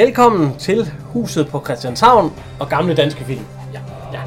[0.00, 3.44] Velkommen til Huset på Christianshavn og Gamle Danske Film.
[3.74, 3.80] Ja.
[4.12, 4.20] ja.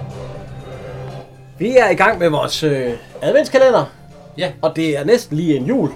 [1.59, 3.85] Vi er i gang med vores øh, adventskalender,
[4.37, 5.89] Ja, og det er næsten lige en jul.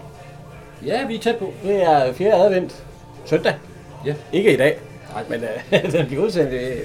[0.85, 1.53] ja, vi er tæt på.
[1.63, 2.33] Det er 4.
[2.33, 2.83] advent.
[3.25, 3.53] Søndag.
[4.05, 4.13] Ja.
[4.33, 4.77] Ikke i dag,
[5.13, 6.53] Nej, men øh, den bliver udsendt.
[6.53, 6.77] Øh,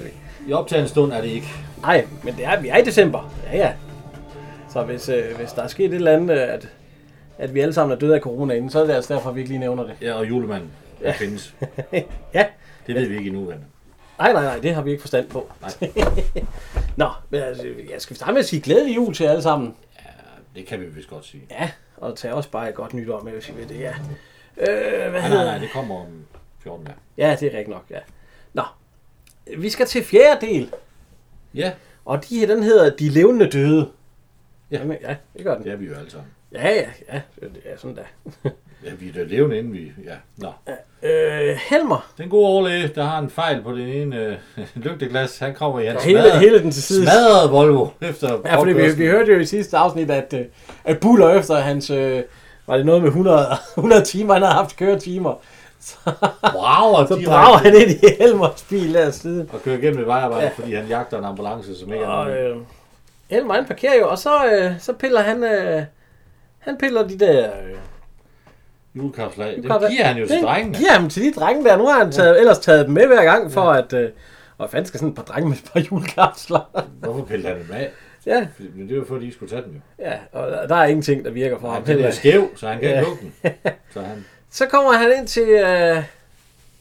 [0.49, 1.49] i optagende stund er det ikke.
[1.83, 3.33] nej, men det er, vi er i december.
[3.53, 3.73] Ja, ja.
[4.73, 6.69] Så hvis, øh, hvis der er sket et eller andet, øh, at,
[7.39, 9.41] at vi alle sammen er døde af corona inden, så er det altså derfor, vi
[9.41, 9.93] ikke lige nævner det.
[10.03, 10.69] Ja, og julemanden
[11.03, 11.17] der ja.
[11.17, 11.55] findes.
[12.35, 12.47] ja.
[12.87, 13.65] Det ved vi ikke endnu, Anne.
[14.19, 15.51] Nej, nej, nej, det har vi ikke forstand på.
[15.61, 15.93] Nej.
[16.97, 19.75] Nå, men altså, jeg skal starte med at sige glædelig jul til alle sammen.
[20.55, 21.43] Det kan vi vist godt sige.
[21.51, 23.95] Ja, og tag også bare et godt nytår med, hvis I vil det, ja.
[24.57, 26.25] Øh, hvad Nej, nej, nej, det kommer om
[26.63, 26.97] 14 dage.
[27.17, 27.99] Ja, det er rigtigt nok, ja.
[28.53, 28.63] Nå,
[29.57, 30.73] vi skal til fjerde del,
[31.55, 31.73] Ja,
[32.05, 33.91] og de her, den hedder De Levende Døde.
[34.71, 34.79] Ja.
[34.79, 35.69] Jamen, ja, det gør den.
[35.69, 36.31] er vi jo alle sammen.
[36.53, 37.23] Ja, ja, ja,
[37.65, 38.05] er sådan der.
[38.85, 39.93] Ja, vi er da levende inden vi...
[40.07, 40.49] Ja, nå.
[41.03, 44.37] Øh, Helmer, Den gode overlæge, der har en fejl på den ene øh,
[44.85, 47.03] lygteglas, han kommer i hans hele, smadrede, hele den til side.
[47.07, 50.45] smadrede Volvo efter Ja, fordi vi, vi hørte jo i sidste afsnit, at, øh,
[50.85, 52.23] at Buller efter hans, øh,
[52.67, 55.35] var det noget med 100, 100 timer, han havde haft køretimer,
[55.81, 55.97] så,
[56.55, 59.51] Wow, og så brager han ind i Helmers bil der siden.
[59.53, 60.51] og kører igennem et vejarbejde, Ja.
[60.57, 62.57] fordi han jagter en ambulance, som ikke er Og øh,
[63.31, 65.83] Helmer han parkerer jo, og så, øh, så piller han, øh,
[66.59, 67.47] han piller de der...
[67.47, 67.75] Øh,
[68.95, 69.57] Julekafslag.
[69.57, 70.79] Det giver han jo til Den drengene.
[70.79, 71.77] giver ham til de drenge der.
[71.77, 73.93] Nu har han taget, ellers taget dem med hver gang for at...
[73.93, 74.11] Øh,
[74.59, 76.85] og fanden skal sådan et par drenge med et par julekapsler?
[77.01, 77.91] Hvorfor piller han dem af?
[78.27, 79.81] ja, Men det er jo for, at de skulle tage dem jo.
[80.05, 81.85] ja, og der- er ingenting, der virker for ham.
[81.87, 83.05] Han den er skæv, så han kan ikke Ja.
[83.05, 83.53] lukke den.
[83.95, 86.03] Så han, Så kommer han ind til øh,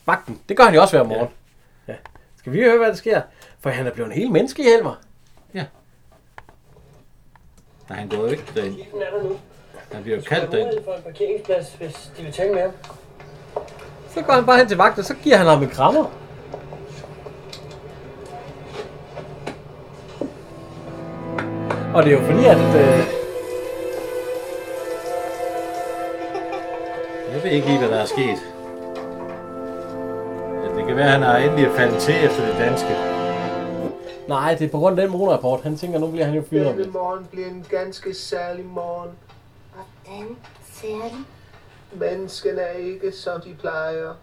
[0.05, 0.39] vagten.
[0.49, 1.27] Det gør han jo også hver morgen.
[1.87, 1.93] Ja.
[2.37, 3.21] Skal vi høre, hvad der sker?
[3.59, 4.95] For han er blevet en helt menneskelig Helmer.
[7.89, 8.75] nej, han går jo ikke derind.
[8.75, 9.37] Den er der nu.
[9.93, 10.83] Han bliver jo kaldt derind.
[10.85, 12.71] For en parkeringsplads, hvis de vil tale med ham.
[14.13, 16.05] Så går han bare hen til vagten, og så giver han ham en krammer.
[21.95, 22.57] Og det er jo fordi, at...
[22.57, 23.05] Øh,
[27.33, 28.37] Jeg ved ikke lige, hvad der er sket.
[30.63, 32.87] Ja, Det kan være, at han har endelig faldet til efter det danske.
[34.27, 35.61] nej, det er på grund af den morgenrapport.
[35.63, 39.09] Han tænker, nu bliver han jo fyret Denne morgen bliver en ganske særlig morgen.
[40.11, 40.37] Hvordan
[40.73, 41.27] særligt?
[41.93, 44.13] Menneskene er ikke, som de plejer.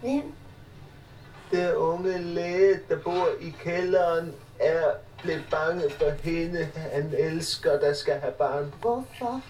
[0.00, 0.32] Hvem?
[1.50, 4.82] Det unge læge, der bor i kælderen, er
[5.22, 8.74] blevet bange for hende, han elsker, der skal have barn.
[8.80, 9.40] Hvorfor?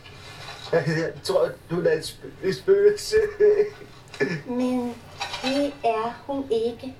[0.73, 2.03] Jeg tror, du er
[2.43, 3.17] et spøgelse.
[4.47, 4.95] Men
[5.43, 6.95] det er hun ikke.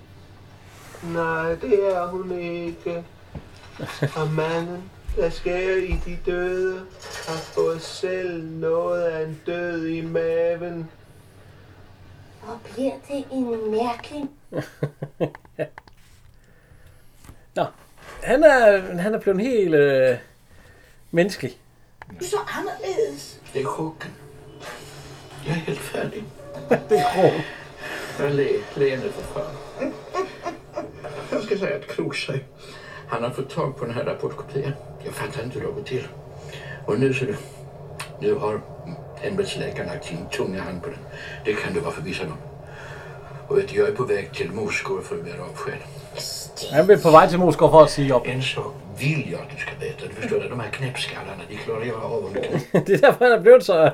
[1.03, 3.05] Nej, det er hun ikke.
[4.17, 6.87] Og manden, der skærer i de døde,
[7.27, 10.91] har fået selv noget af en død i maven.
[12.43, 14.29] Og bliver det en mærkelig...
[17.57, 17.65] Nå,
[18.23, 20.17] han er, han er blevet helt øh,
[21.11, 21.59] menneskelig.
[22.21, 23.41] Du er så anderledes.
[23.53, 24.15] Det er Hukken.
[25.47, 26.25] Jeg er helt færdig.
[26.89, 27.29] Det er grå.
[28.19, 29.51] Jeg er læge, lægerne for før.
[31.33, 32.45] Jag ska säga att Krosaj,
[33.09, 34.73] han har fått tag på den här rapportkopian.
[35.05, 36.09] Jag fattar inte hur det har gått till.
[36.87, 37.37] Och nu ser du,
[38.21, 38.61] nu har
[39.23, 40.99] ämbetsläkaren lagt sin tunga hand på den.
[41.45, 42.39] Det kan du vara förvissad om.
[43.49, 45.79] Och vet du, jag är på väg till Moskva för att begära avsked.
[46.73, 48.27] Han vil på vej til Moskva for at sige op.
[48.27, 50.07] En sak vill jag att du ska veta.
[50.09, 52.43] Du förstår det, de här knäppskallarna, de klarar jag av om kan.
[52.87, 53.91] det er derfor, han er blevet så...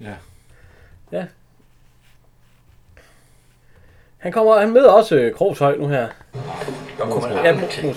[0.00, 0.14] Ja.
[1.12, 1.24] ja.
[4.18, 6.06] Han kommer, han møder også øh, Krogshøj nu her.
[6.98, 7.92] Jag kommer Ja,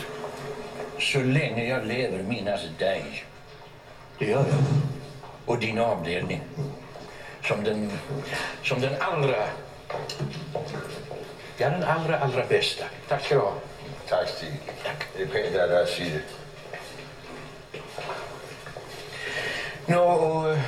[0.99, 3.25] så länge jag lever, minnas dig.
[4.17, 4.63] Det gör jag.
[5.45, 6.41] Och din avdelning.
[7.43, 7.91] Som den,
[8.63, 9.35] som den allra...
[11.57, 12.85] Ja, den allra, allra bästa.
[13.07, 13.53] Tack ska du ha.
[14.07, 14.53] Tak, Stig.
[15.17, 16.23] Det er pænt af dig at sige det.
[19.85, 20.59] Nå, och äh,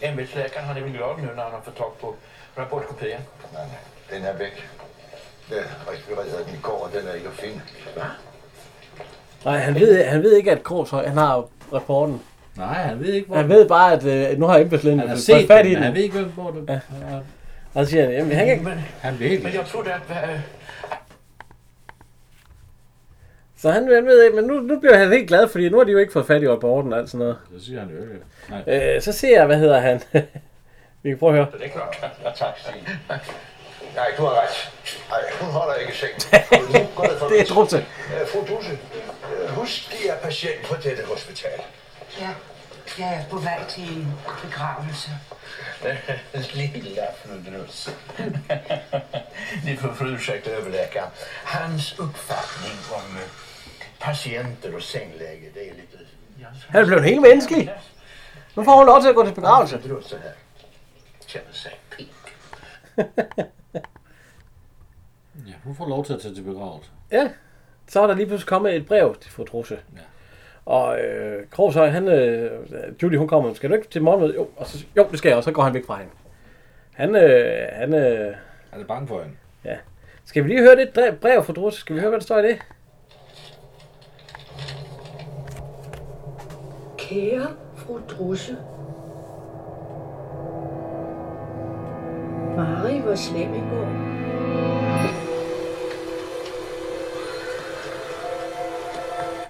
[0.00, 2.14] ämbetsläkaren han är väl glad nu när han har fått tag på
[2.54, 3.20] rapportkopian.
[3.54, 3.66] Nej,
[4.10, 4.68] den er væk.
[5.50, 7.60] Jeg rekvirerede den i går, og den er ikke at finde.
[7.96, 8.04] Va?
[9.48, 12.20] Nej, han ved, han ved ikke, at Krogshøj, han har rapporten.
[12.56, 15.14] Nej, han ved ikke, hvor Han ved bare, at øh, nu har embedslægen han har
[15.14, 15.96] fået set fat den, i men han den.
[15.96, 16.80] ved ikke, hvor det Ja.
[17.10, 17.18] ja.
[17.74, 18.70] Og så siger han, jamen han kan ikke...
[19.00, 20.00] Han bliver helt men jeg at...
[20.06, 20.38] Hvad,
[23.56, 25.84] Så han, han ved ikke, men nu, nu bliver han helt glad, fordi nu har
[25.84, 27.36] de jo ikke fået fat i rapporten og alt sådan noget.
[27.58, 28.14] Så siger han jo ikke.
[28.68, 28.94] Nej.
[28.96, 30.00] Øh, så ser jeg, hvad hedder han?
[31.02, 31.58] Vi kan prøve at høre.
[31.58, 32.12] det er klart.
[32.24, 32.96] Ja, tak, Stig.
[33.98, 34.70] Nej, du har ret.
[35.10, 36.20] Nej, hun holder ikke i sengen.
[36.72, 37.76] Nu går det Det er Drupse.
[37.76, 38.78] Øh, Fru Dusse,
[39.42, 41.60] øh, husk, de er patient på dette hospital.
[42.20, 42.28] Ja,
[42.98, 45.10] jeg er på vej til en begravelse.
[46.54, 47.88] Lilla frudrus.
[49.64, 51.10] Ni får ursäkta överläkaren.
[51.44, 53.28] Hans uppfattning om eh,
[53.98, 55.98] patienter och sängläge, det är lite...
[56.40, 57.72] Ja, Han er blevet helt menneskelig.
[58.56, 59.78] Nu får hun lov til at gå til begravelse.
[59.82, 60.32] Frudrus här.
[61.26, 62.08] Känner sig pigg.
[65.68, 66.90] Ja, hun får lov til at tage til begravelse.
[67.12, 67.30] Ja,
[67.88, 69.78] så er der lige pludselig kommet et brev til fru Trusse.
[69.96, 70.00] Ja.
[70.66, 72.50] Og øh, Krogshøj, han, øh,
[73.02, 74.34] Judy, hun kommer, skal du ikke til morgenmøde?
[74.34, 76.10] Jo, og så, jo, det skal jeg, og så går han væk fra hende.
[76.94, 78.34] Han, øh, han, øh,
[78.70, 79.36] Han er bange for hende.
[80.24, 81.80] skal vi lige høre det brev fra Trusse?
[81.80, 82.58] Skal vi høre, hvad der står i det?
[86.98, 88.56] Kære fru Drusse.
[92.56, 94.07] Mari var slem i går.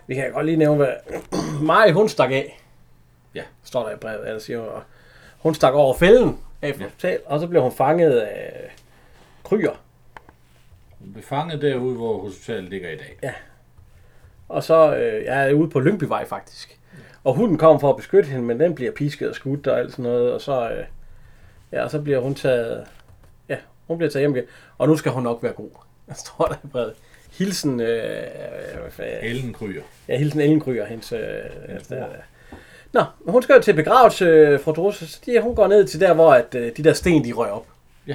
[0.08, 0.92] Vi kan godt lige nævne, hvad
[1.66, 2.60] Mari, hun stak af.
[3.34, 3.42] Ja.
[3.64, 4.68] Står der i brevet, eller siger hun.
[5.38, 7.08] Hun stak over fælden af Ja.
[7.08, 7.16] ja.
[7.26, 8.70] og så blev hun fanget af
[9.44, 9.72] kryer.
[10.98, 13.18] Hun blev fanget derude, hvor hospitalet ligger i dag.
[14.48, 16.78] Og så øh, jeg er ude på Lyngbyvej faktisk.
[17.24, 19.90] Og hunden kommer for at beskytte hende, men den bliver pisket og skudt og alt
[19.90, 20.32] sådan noget.
[20.32, 20.84] Og så, øh,
[21.72, 22.86] ja, og så bliver hun taget...
[23.48, 23.56] Ja,
[23.86, 24.44] hun bliver taget hjem igen.
[24.78, 25.70] Og nu skal hun nok være god.
[26.08, 26.94] Der står der i brevet.
[27.38, 27.80] Hilsen...
[27.80, 28.22] Øh,
[28.74, 29.82] øh, øh, Ellen Kryer.
[30.08, 31.12] ja, hilsen Ellen Kryger, hendes...
[31.12, 31.20] Øh,
[31.88, 32.06] der,
[32.92, 35.86] Nå, men hun skal jo til begravelse øh, fra Drusse, så de, hun går ned
[35.86, 37.66] til der, hvor at, øh, de der sten, de rører op.
[38.06, 38.14] Ja.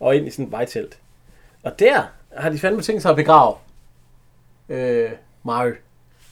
[0.00, 0.98] Og ind i sådan et vejtelt.
[1.62, 2.02] Og der
[2.36, 3.54] har de fandme tænkt sig at begrave
[4.68, 5.10] øh,
[5.42, 5.72] Mary.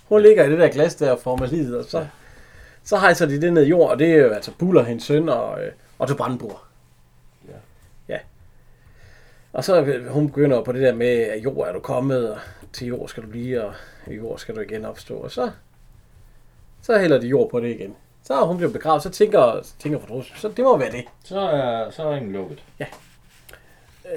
[0.09, 2.07] Hun ligger i det der glas der formaliet, og så, ja.
[2.85, 5.29] så hejser de det ned i jord, og det er jo altså Buller, hendes søn,
[5.29, 6.59] og, øh, og til Brandenburg.
[9.53, 9.59] Ja.
[9.59, 9.59] Ja.
[9.59, 12.39] Og så øh, hun begynder på det der med, at jord er du kommet, og
[12.73, 13.75] til jord skal du blive, og
[14.07, 15.15] i jord skal du igen opstå.
[15.17, 15.51] Og så,
[16.83, 17.97] så hælder de jord på det igen.
[18.25, 21.05] Så er hun blevet begravet, så tænker, tænker Fordrus, så det må være det.
[21.25, 22.63] Så er, så er ringen lukket.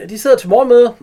[0.02, 0.94] Øh, De sidder til morgenmøde,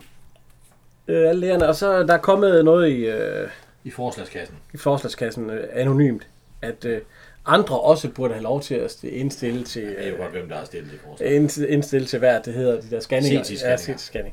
[1.09, 3.49] øh, alle lærerne, og så der er kommet noget i, øh,
[3.85, 4.57] I forslagskassen.
[4.75, 6.27] i forslagskassen øh, anonymt,
[6.63, 7.01] at øh,
[7.47, 10.31] andre også burde have lov til at st- indstille til, Jeg ved jo øh, godt,
[10.33, 11.35] hvem der har stillet det forslag.
[11.35, 13.43] ind- indstille til hvad det hedder, de der scanninger.
[13.43, 13.69] CT-scanninger.
[13.69, 14.33] Ja, CT-scanning.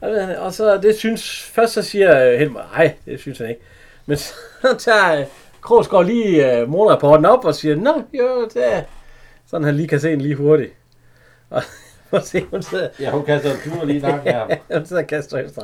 [0.00, 3.60] Og, og så det synes, først så siger øh, Helmer, nej, det synes han ikke.
[4.06, 4.34] Men så
[4.78, 5.26] tager øh,
[5.60, 8.84] Krogsgaard lige øh, morgenrapporten op og siger, nå, jo, det
[9.46, 10.72] sådan han lige kan se den lige hurtigt.
[11.50, 11.62] Og,
[12.10, 14.46] og se, hun sidder, Ja, hun kaster en klur lige nakken her.
[14.76, 15.62] hun sidder og kaster efter.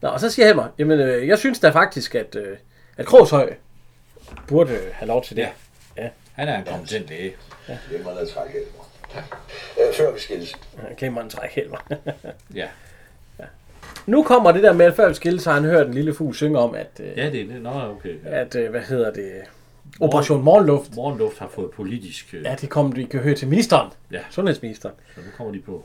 [0.00, 2.56] Nå, og så siger Helmer, jamen, øh, jeg synes da faktisk, at, øh,
[2.96, 3.52] at Krogshøj
[4.48, 5.42] burde have lov til det.
[5.42, 5.48] Ja.
[6.40, 7.32] Han er en kompetent læge.
[7.66, 8.82] Det må lade trække hjælper.
[9.80, 10.54] Øh, før vi skilles.
[11.02, 11.78] En træk Helmer.
[12.54, 12.66] Ja.
[14.06, 16.34] nu kommer det der med, at før vi skilles, har han hørt en lille fugl
[16.34, 17.62] synge om, at, øh, Ja, det er det.
[17.62, 18.14] Nå, okay.
[18.24, 18.40] Ja.
[18.40, 19.32] at øh, hvad hedder det,
[20.00, 22.34] Operation Morgenluft, Morgenluft har fået politisk...
[22.34, 24.20] øh, ja, det kom, vi kan høre til ministeren, Ja.
[24.30, 24.94] sundhedsministeren.
[25.14, 25.84] Så nu kommer de på.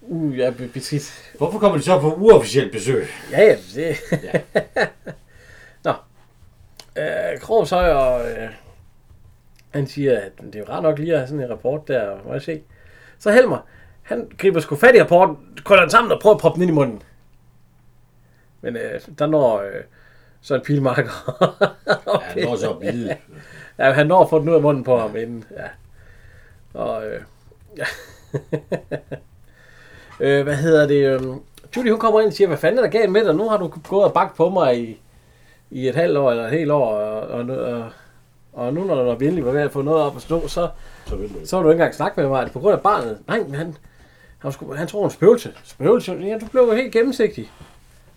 [0.00, 1.32] Uh, ja, beskidt.
[1.38, 3.06] Hvorfor kommer de så på uofficielt besøg?
[3.32, 3.96] Ja, ja, det.
[4.24, 4.40] Ja.
[5.84, 5.92] Nå.
[7.02, 8.30] Øh, Krogshøj og...
[8.30, 8.48] Øh,
[9.74, 12.16] han siger, at det er jo rart nok lige at have sådan en rapport der,
[12.24, 12.62] må jeg se.
[13.18, 13.58] Så Helmer,
[14.02, 16.70] han griber sgu fat i rapporten, kolder den sammen og prøver at proppe den ind
[16.70, 17.02] i munden.
[18.60, 19.82] Men øh, der når øh,
[20.40, 21.10] så en pilmarker.
[21.86, 23.16] Ja, han når så at bide.
[23.78, 25.44] ja, han når at få den ud af munden på ham inden.
[25.56, 25.68] Ja.
[26.80, 27.20] Og, øh,
[27.76, 27.84] ja.
[30.38, 31.06] øh, hvad hedder det?
[31.06, 31.20] Øh,
[31.76, 33.34] Judy, hun kommer ind og siger, hvad fanden er der galt med dig?
[33.34, 35.00] Nu har du gået og bagt på mig i,
[35.70, 37.90] i et halvt år eller et helt år, og, og, og,
[38.54, 40.68] og nu når du endelig var ved at få noget op at stå, så,
[41.06, 41.46] Så vil du.
[41.46, 42.50] så vil du ikke engang snakke med mig.
[42.52, 43.18] På grund af barnet?
[43.28, 43.76] Nej, men han,
[44.38, 45.52] han, sgu- han tror, en spøgelse.
[45.64, 46.12] Spøgelse?
[46.12, 47.50] Ja, du blev jo helt gennemsigtig.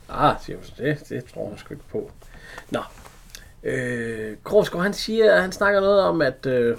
[0.10, 0.72] Ah, siger så.
[0.78, 2.12] Det, det tror hun sgu ikke på.
[2.72, 2.80] Nå.
[3.64, 6.78] Øh, Krogsgaard, han siger, han snakker noget om, at, øh,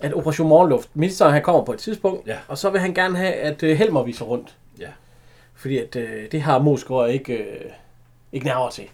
[0.00, 2.36] at Operation Morgenluft, ministeren han kommer på et tidspunkt, Ja.
[2.48, 4.56] og så vil han gerne have, at øh, Helmer viser rundt.
[4.80, 4.88] Ja.
[5.54, 7.70] Fordi at, øh, det har Moskva ikke, øh,
[8.32, 8.84] ikke nærmere til.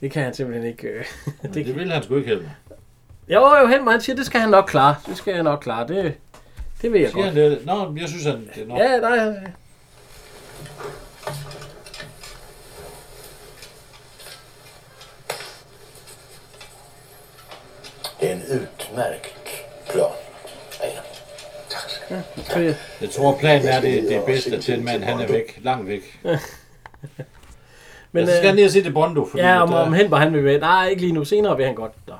[0.00, 0.88] Det kan han simpelthen ikke.
[0.88, 1.04] Øh,
[1.42, 2.48] Det, det vil han sgu ikke heller.
[3.28, 4.94] jo, jo, Helmer, han siger, det skal han nok klare.
[5.06, 5.88] Det skal han nok klare.
[5.88, 6.14] Det,
[6.82, 7.34] det ved jeg Siger godt.
[7.34, 7.66] han det?
[7.66, 8.48] Nå, jeg synes, han...
[8.54, 8.76] Det, nå.
[8.76, 9.18] Ja, nej.
[18.20, 20.10] Det är en utmärkt plan.
[22.50, 22.64] Fordi,
[23.00, 25.58] Jeg tror, planen er, det, det er bedst, at mand, han er væk.
[25.62, 26.20] Langt væk.
[28.12, 29.80] men, Men, så skal han øh, ned og se det Bondo, fordi ja, om, øh,
[29.80, 30.60] om Helmer han vil med.
[30.60, 31.24] Nej, ikke lige nu.
[31.24, 31.92] Senere vil han godt.
[32.06, 32.14] Nå.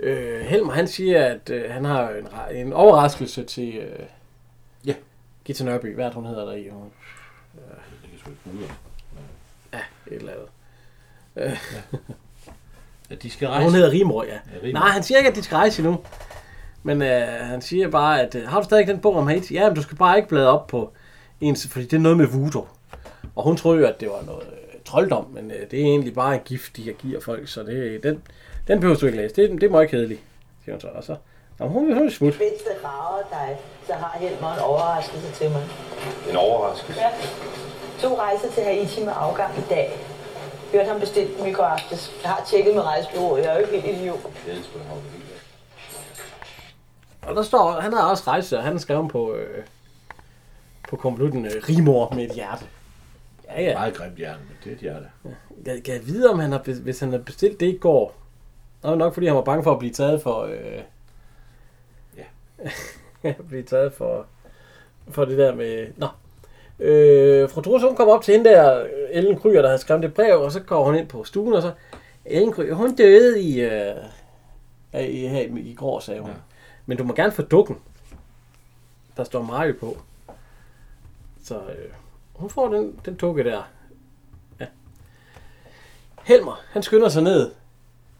[0.00, 2.08] Øh, Helmer han siger, at øh, han har
[2.50, 3.98] en, en overraskelse til øh,
[4.86, 4.94] Ja.
[5.44, 5.94] Gita Nørby.
[5.94, 6.68] Hvad hun hedder der i?
[6.68, 6.90] Hun,
[8.24, 8.64] ikke bruge.
[10.06, 11.58] et eller andet.
[13.10, 13.70] at de skal Hun rejse.
[13.76, 14.38] hedder Rimor, ja.
[14.62, 14.78] Rimor.
[14.80, 16.00] Nej, han siger ikke, at de skal rejse endnu.
[16.82, 19.54] Men øh, han siger bare, at øh, har du stadig den bog om Haiti?
[19.54, 20.92] Ja, men du skal bare ikke bladre op på
[21.40, 22.66] en, fordi det er noget med voodoo.
[23.36, 26.14] Og hun troede jo, at det var noget øh, trolddom, men øh, det er egentlig
[26.14, 28.22] bare en gift, de giver folk, så det, den,
[28.68, 29.34] den behøver du ikke læse.
[29.36, 30.20] Det, det må ikke kedeligt,
[30.64, 30.88] siger hun så.
[30.88, 31.16] Og så
[31.58, 32.38] Nå, hun, hun er smut.
[32.38, 35.62] Mens det rager dig, så har Helmer en overraskelse til mig.
[36.30, 37.00] En overraskelse.
[37.00, 37.10] Ja.
[38.00, 39.98] To rejser til Haiti med afgang i dag.
[40.72, 42.12] Hørte ham bestilt dem i går aftes.
[42.22, 43.42] Jeg har tjekket med rejsebureauet.
[43.42, 44.20] Jeg er jo ikke helt idiot.
[47.22, 49.64] Og der står, han har også rejst, og han har skrevet på, øh,
[50.90, 52.64] på konvolutten øh, Rimor med et hjerte.
[53.56, 53.74] Ja, ja.
[53.74, 55.06] Meget grimt hjerne, men det er et hjerte.
[55.66, 58.14] Jeg kan jeg vide, om han har, hvis han har bestilt det i går.
[58.82, 60.42] Det var nok, fordi han var bange for at blive taget for...
[60.42, 60.82] Øh,
[62.16, 63.32] ja.
[63.48, 64.26] blive taget for,
[65.08, 65.86] for det der med...
[65.96, 66.06] Nå.
[66.78, 70.14] Øh, fru Trusse, hun kom op til hende der, Ellen Kryer, der havde skrevet det
[70.14, 71.72] brev, og så går hun ind på stuen, og så...
[72.24, 73.60] Ellen Kryer, hun døde i...
[73.60, 73.94] Øh,
[74.94, 76.30] i, her i, i går, sagde hun.
[76.30, 76.34] Ja.
[76.34, 76.40] Ja.
[76.86, 77.78] Men du må gerne få dukken.
[79.16, 79.96] Der står Mario på.
[81.44, 81.92] Så øh,
[82.40, 83.62] hun får den, den dukke der.
[84.60, 84.66] Ja.
[86.24, 87.50] Helmer, han skynder sig ned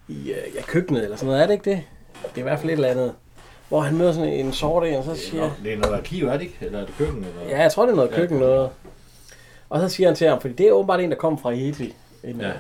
[0.09, 1.43] i øh, ja, køkkenet eller sådan noget.
[1.43, 1.83] Er det ikke det?
[2.23, 3.15] Det er i hvert fald et eller andet.
[3.69, 5.41] Hvor han møder sådan en sort en, og så Det er, siger...
[5.41, 6.57] noget, det er noget arkiv, er det ikke?
[6.61, 7.25] Eller er det køkken?
[7.25, 7.49] Eller?
[7.49, 8.17] Ja, jeg tror, det er noget Ja.
[8.17, 8.71] køkken noget.
[9.69, 11.95] Og så siger han til ham, fordi det er åbenbart en, der kommer fra Haiti.
[12.25, 12.49] En, Ja.
[12.49, 12.55] ja.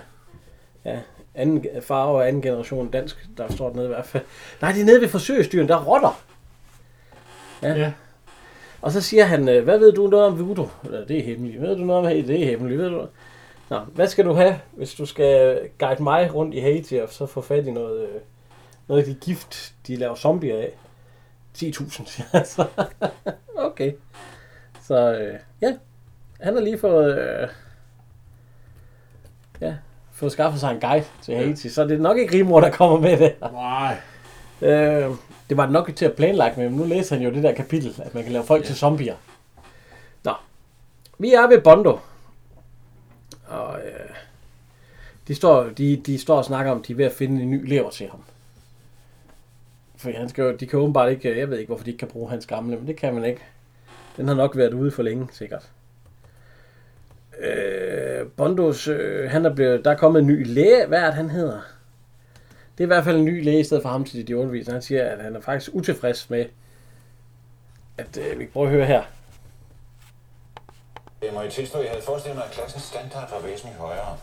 [0.93, 0.99] ja
[1.35, 4.23] anden farve og anden generation dansk, der står dernede i hvert fald.
[4.61, 6.21] Nej, det er nede ved forsøgsdyren, der er rotter.
[7.63, 7.73] Ja.
[7.75, 7.93] Ja.
[8.83, 10.69] Og så siger han, øh, hvad ved du noget om voodoo?
[11.09, 11.63] Det er hemmeligt.
[11.63, 12.29] Ved du noget om Haiti?
[12.29, 12.81] Det er hemmeligt.
[12.81, 13.07] Ved du?
[13.71, 17.27] Nå, hvad skal du have, hvis du skal guide mig rundt i Haiti og så
[17.27, 18.21] få fat i noget, øh,
[18.89, 20.73] noget af de gift, de laver zombier af?
[21.59, 22.65] 10.000, siger han så.
[23.57, 23.93] okay.
[24.83, 25.75] Så øh, ja,
[26.41, 27.49] han har lige fået, øh,
[29.61, 29.75] ja,
[30.13, 33.01] fået skaffet sig en guide til Haiti, så det er nok ikke Rimor, der kommer
[33.01, 33.35] med det.
[33.53, 33.97] Nej.
[34.63, 35.11] Øh,
[35.51, 38.03] det var nok til at planlægge med, men nu læser han jo det der kapitel,
[38.05, 38.67] at man kan lave folk ja.
[38.67, 39.17] til zombier.
[40.25, 40.33] Nå,
[41.19, 41.99] vi er ved Bondo.
[43.47, 44.11] Og øh,
[45.29, 47.69] de, står, de, de står og snakker om, de er ved at finde en ny
[47.69, 48.21] lever til ham.
[49.97, 52.09] For han skal jo, de kan åbenbart ikke, jeg ved ikke, hvorfor de ikke kan
[52.09, 53.41] bruge hans gamle, men det kan man ikke.
[54.17, 55.71] Den har nok været ude for længe, sikkert.
[57.41, 60.87] Øh, Bondos, øh, han er blevet, der er kommet en ny læge.
[60.87, 61.61] Hvad er det, han hedder?
[62.81, 64.73] Det er i hvert fald en ny læge i stedet for ham til de undervisere.
[64.73, 66.47] Han siger, at han er faktisk utilfreds med,
[67.99, 69.03] at øh, vi kan prøve at høre her.
[71.23, 74.19] Jeg må jo tilstå, at jeg havde forestillet mig, at klassens standard var væsentligt højere.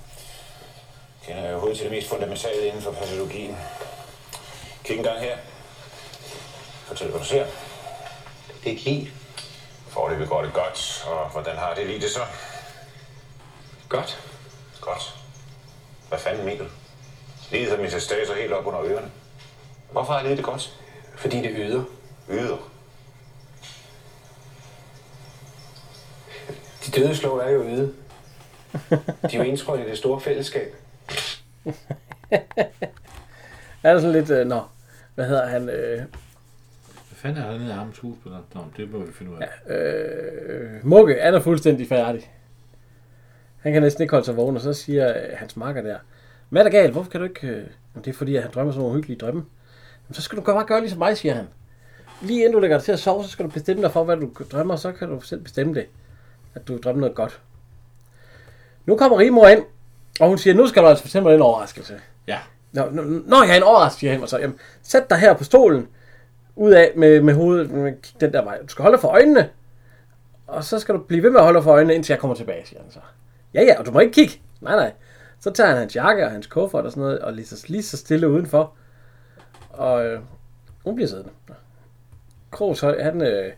[1.25, 3.55] Kender jeg overhovedet til det mest fundamentale inden for patologien.
[4.83, 5.37] Kig en gang her.
[6.85, 7.45] Fortæl, hvad du ser.
[8.47, 9.13] Det er ikke helt
[9.87, 12.21] Foreløbig går det godt, og hvordan har det lige det så?
[13.89, 14.31] godt.
[14.81, 15.15] Godt.
[16.09, 16.67] Hvad fanden, Mikkel?
[17.51, 19.11] Livet har min staser helt op under ørerne.
[19.91, 20.79] Hvorfor har det det godt?
[21.15, 21.83] Fordi det yder.
[22.29, 22.71] Yder.
[26.85, 27.93] De døde slår er jo yde.
[28.91, 28.97] De
[29.33, 30.75] er jo indtrådt i det store fællesskab.
[33.83, 34.61] Er der sådan lidt, øh, nå,
[35.15, 36.05] hvad hedder han, øh, Hvad
[37.15, 38.37] fanden er der nede af ham skuespiller?
[38.53, 39.47] Nå, det må vi finde ud af.
[39.67, 39.73] Ja.
[39.75, 42.31] øh, Mugge, han er fuldstændig færdig.
[43.59, 45.97] Han kan næsten ikke holde sig vågen, og så siger øh, hans makker der,
[46.49, 46.91] hvad er der galt?
[46.91, 47.47] Hvorfor kan du ikke...
[47.47, 47.63] Øh...
[48.05, 49.45] Det er fordi, at han drømmer sådan nogle hyggelige drømme.
[50.05, 51.47] Jamen, så skal du bare gøre ligesom mig, siger han.
[52.21, 54.17] Lige inden du lægger dig til at sove, så skal du bestemme dig for, hvad
[54.17, 55.85] du drømmer, så kan du selv bestemme det,
[56.55, 57.41] at du drømmer noget godt.
[58.85, 59.63] Nu kommer Rimor ind,
[60.19, 61.99] og hun siger, nu skal du altså fortælle mig den overraskelse.
[62.27, 62.37] ja.
[62.71, 65.33] Nå, nå, nå jeg er en overraskelse, siger han, og så, jamen, sæt dig her
[65.33, 65.87] på stolen,
[66.55, 68.57] ud af med, med hovedet, med, kig den der vej.
[68.61, 69.49] Du skal holde for øjnene,
[70.47, 72.67] og så skal du blive ved med at holde for øjnene, indtil jeg kommer tilbage,
[72.67, 72.99] siger han så.
[73.53, 74.33] Ja, ja, og du må ikke kigge.
[74.61, 74.91] Nej, nej.
[75.39, 77.83] Så tager han hans jakke og hans kuffert og sådan noget, og lige så, lige
[77.83, 78.73] så stille udenfor.
[79.69, 80.21] Og øh,
[80.83, 81.31] hun bliver siddende.
[82.51, 83.53] Kroos, han øh,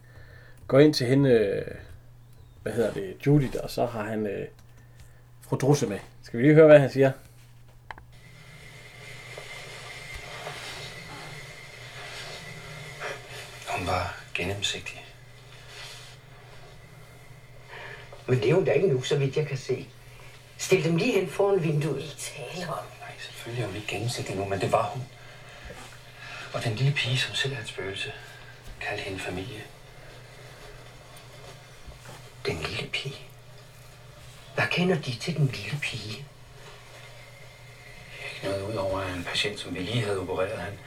[0.67, 1.75] går ind til hende, øh,
[2.63, 4.47] hvad hedder det, Judith, og så har han øh,
[5.41, 5.99] fru Drusse med.
[6.23, 7.11] Skal vi lige høre, hvad han siger?
[13.67, 15.05] Hun var gennemsigtig.
[18.27, 19.87] Men det er hun da ikke nu, så vidt jeg kan se.
[20.69, 22.15] Stil dem lige hen foran vinduet.
[22.17, 22.83] Tale om.
[22.99, 25.03] Nej, selvfølgelig er hun ikke gennemsigtig nu, men det var hun.
[26.53, 28.13] Og den lille pige, som selv er et spøgelse,
[28.81, 29.63] kaldte hende familie.
[32.45, 33.15] Den lille pige.
[34.55, 36.25] Hvad kender de til den lille pige?
[38.35, 40.59] Ikke noget udover at en patient, som vi lige havde opereret.
[40.59, 40.79] Han,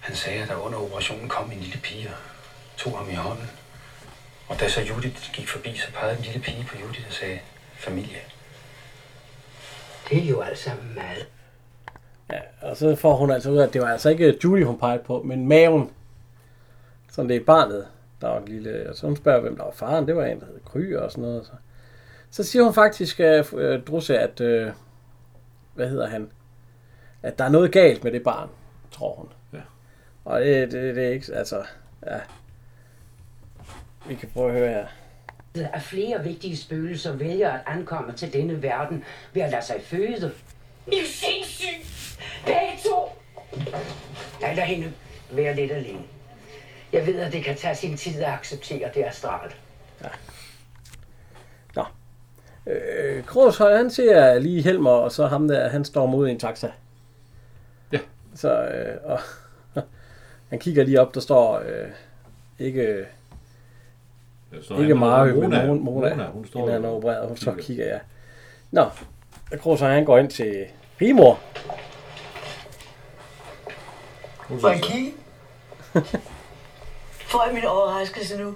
[0.00, 2.16] han sagde, at der under operationen kom en lille pige og
[2.76, 3.50] tog ham i hånden.
[4.48, 7.40] Og da så Judith gik forbi, så pegede en lille pige på Judith og sagde,
[7.78, 8.22] familie.
[10.10, 11.28] Det er jo altså meget.
[12.32, 14.78] Ja, og så får hun altså ud af, at det var altså ikke Julie, hun
[14.78, 15.90] pegede på, men maven.
[17.10, 17.86] Så det er barnet,
[18.20, 18.90] der var en lille...
[18.90, 20.06] Og så hun spørger, hvem der var faren.
[20.06, 21.46] Det var en, der hed Kry og sådan noget.
[21.46, 21.52] Så,
[22.30, 24.40] så siger hun faktisk, uh, Drusse, at...
[24.40, 24.72] Uh,
[25.74, 26.30] hvad hedder han?
[27.22, 28.48] At der er noget galt med det barn,
[28.90, 29.28] tror hun.
[29.52, 29.64] Ja.
[30.24, 31.34] Og det, det, det er ikke...
[31.34, 31.62] Altså,
[32.06, 32.18] ja.
[34.08, 34.86] Vi kan prøve at høre her.
[35.54, 40.32] At flere vigtige spøgelser vælger at ankomme til denne verden ved at lade sig føde.
[40.86, 41.86] I er sindssyg!
[42.44, 43.12] Begge to!
[44.40, 44.92] Nej, lad hende
[45.30, 46.02] være lidt alene.
[46.92, 49.52] Jeg ved, at det kan tage sin tid at acceptere det astral.
[52.68, 56.38] Øh, Krogshøj, han ser lige Helmer, og så ham der, han står mod i en
[56.38, 56.70] taxa.
[57.92, 57.98] Ja.
[58.34, 59.20] Så, øh, og
[60.50, 61.88] han kigger lige op, der står øh,
[62.58, 63.06] ikke,
[64.62, 65.66] Står ikke en, Mario, men Mona.
[65.66, 67.62] Mona, Mona, hun står hende, han er og opereret, hun så kigger.
[67.62, 68.00] kigger jeg.
[68.70, 68.86] Nå,
[69.52, 70.66] og Krogshøj, han går ind til
[71.00, 71.40] Rimor.
[74.60, 75.12] Får jeg kigge?
[77.10, 78.54] Får jeg min overraskelse nu?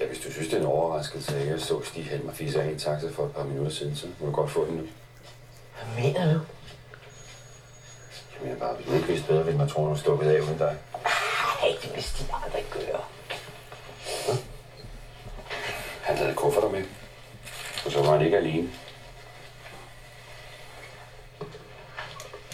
[0.00, 2.68] Ja, hvis du synes, det er en overraskelse, at jeg så Stig Helmer fisse af
[2.68, 4.82] i en taxa for et par minutter siden, så må du godt få den nu.
[4.82, 6.40] Hvad mener du?
[8.34, 10.40] Jeg mener bare, hvis man ikke vidste bedre, ville man tro, at hun stukket af
[10.40, 10.76] uden dig.
[11.68, 13.00] Nej, det vil de aldrig gøre.
[16.02, 16.84] Han havde kufferter med,
[17.84, 18.70] og så var han ikke alene.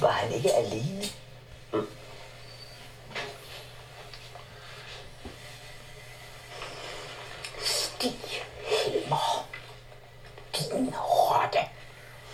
[0.00, 1.02] Var han ikke alene?
[7.62, 8.14] Stig
[8.64, 9.47] Helmer.
[10.56, 11.59] Din rotte.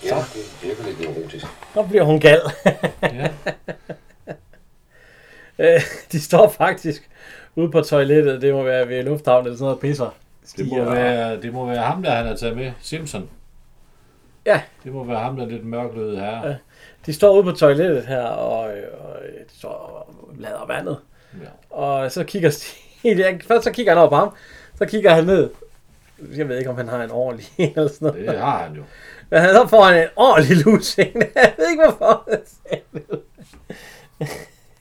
[0.04, 1.46] Ja, det virker lidt neurotisk.
[1.74, 2.42] Så bliver hun gal.
[3.02, 3.28] Ja.
[5.60, 5.80] Øh,
[6.12, 7.10] de står faktisk
[7.56, 8.42] ude på toilettet.
[8.42, 10.16] Det må være ved lufthavnen eller sådan noget pisser.
[10.56, 12.72] Det må, være, det må være ham, der han har taget med.
[12.80, 13.30] Simpson.
[14.46, 14.60] Ja.
[14.84, 16.48] Det må være ham, der er lidt mørklødet her.
[16.48, 16.54] Ja.
[17.06, 18.62] De står ude på toilettet her, og,
[19.00, 19.16] og
[19.50, 20.98] de står og lader vandet.
[21.42, 21.76] Ja.
[21.76, 24.30] Og så kigger Stig, først så kigger han over på ham,
[24.78, 25.50] så kigger han ned.
[26.36, 28.28] Jeg ved ikke, om han har en ordentlig en eller sådan noget.
[28.28, 28.82] Det har han jo.
[29.30, 31.14] Men så får han en ordentlig lusing.
[31.34, 32.28] Jeg ved ikke, hvorfor.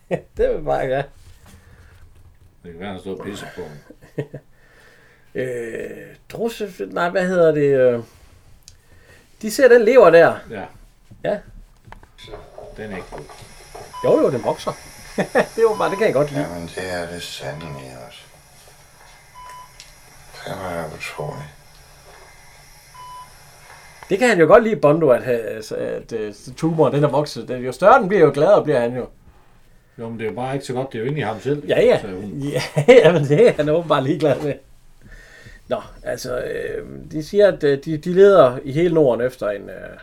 [0.38, 1.04] det vil bare, ja.
[2.63, 4.26] Det kan være, han står og pisser på ham.
[5.36, 7.78] Øh, drusse, nej, hvad hedder det?
[7.80, 8.04] øh,
[9.41, 10.36] De ser den lever der.
[10.50, 10.63] Ja.
[11.24, 11.39] Ja.
[12.78, 13.24] Den er ikke god.
[14.06, 14.72] Jo, jo, den vokser.
[15.56, 16.41] det var bare, det kan jeg godt lide.
[16.41, 18.19] Jamen, det er det sandelig også.
[20.45, 21.50] Det var utroligt.
[24.10, 27.08] Det kan han jo godt lide, Bondo, at, have, altså, at, at tumoren den er
[27.10, 27.48] vokset.
[27.48, 29.08] Den, jo større den bliver, jo gladere bliver han jo.
[29.99, 30.93] Jo, men det er jo bare ikke så godt.
[30.93, 31.65] Det er jo i ham selv.
[31.67, 32.01] Ja, ja.
[32.01, 32.23] hun.
[32.39, 32.62] Ja,
[33.05, 34.53] jamen, det er han åbenbart ligeglad med.
[35.67, 39.69] Nå, altså, øh, de siger, at øh, de, de leder i hele Norden efter en,
[39.69, 39.97] øh,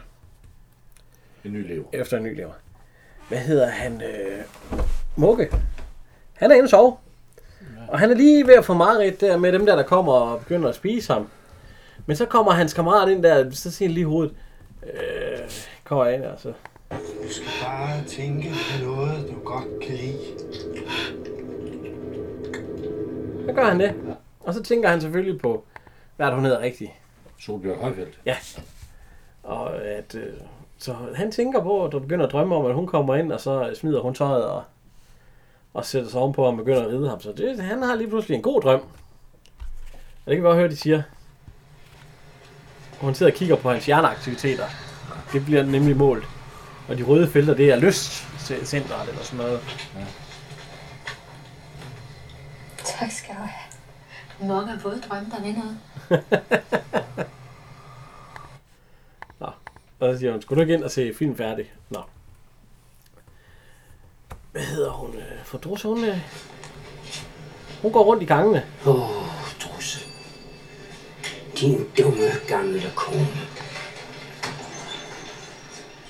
[1.44, 1.84] En ny lever.
[1.92, 2.52] efter en ny lever.
[3.28, 4.02] Hvad hedder han?
[4.02, 4.38] Øh,
[5.16, 5.48] Mugge.
[6.34, 6.96] Han er inde og sove.
[7.88, 10.38] Og han er lige ved at få mareridt der med dem der, der kommer og
[10.40, 11.28] begynder at spise ham.
[12.06, 14.34] Men så kommer hans kammerat ind der, så siger han lige i hovedet,
[14.82, 15.38] øh,
[15.84, 16.52] kommer ind altså.
[16.90, 20.18] Du skal bare tænke på noget, du godt kan lide.
[23.46, 23.94] Så gør han det.
[24.40, 25.64] Og så tænker han selvfølgelig på,
[26.16, 26.90] hvad er hun hedder rigtigt.
[27.38, 28.20] Solbjørg Højfeldt.
[28.26, 28.36] Ja.
[29.42, 30.34] Og at, øh,
[30.78, 33.40] så han tænker på, at du begynder at drømme om, at hun kommer ind, og
[33.40, 34.62] så smider hun tøjet og,
[35.74, 37.20] og sætter sig ovenpå og begynder at ride ham.
[37.20, 38.80] Så det, han har lige pludselig en god drøm.
[40.24, 41.02] Og det kan vi også høre, de siger.
[42.98, 44.64] Og hun sidder og kigger på hans hjerneaktiviteter.
[45.32, 46.24] Det bliver nemlig målt.
[46.88, 49.60] Og de røde felter, det er lystcentret eller sådan noget.
[49.96, 50.04] Ja.
[52.84, 54.48] Tak skal du have.
[54.48, 55.74] Mange har fået drømme, der vinder.
[59.40, 59.46] Nå.
[60.00, 61.72] Og så siger hun, skulle du ikke ind og se film færdig?
[61.90, 62.02] Nå.
[64.52, 65.14] Hvad hedder hun?
[65.44, 66.18] For Drusse, hun, øh,
[67.82, 68.64] hun går rundt i gangene.
[68.86, 69.26] Åh, oh,
[69.60, 70.00] Drusse.
[71.60, 73.26] Din dumme gamle kone.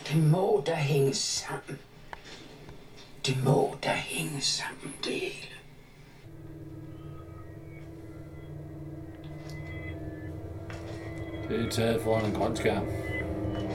[0.09, 1.79] Det må da hænge sammen.
[3.27, 5.57] Det må da hænge sammen, det hele.
[11.49, 12.87] Det er taget foran en grøn skærm.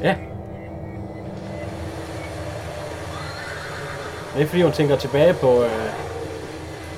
[0.02, 0.18] Ja.
[4.36, 5.92] Det er fordi, hun tænker tilbage på, øh,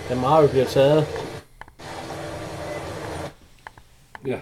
[0.10, 1.08] da Mario bliver taget.
[4.26, 4.40] Ja.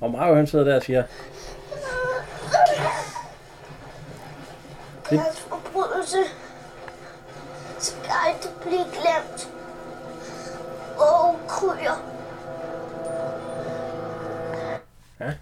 [0.00, 1.02] Og Mario han sidder der og siger,
[5.10, 6.18] Deres forbrydelse
[7.78, 9.52] skal ikke blive glemt.
[11.00, 12.02] Åh, kryer.
[15.20, 15.32] Ja.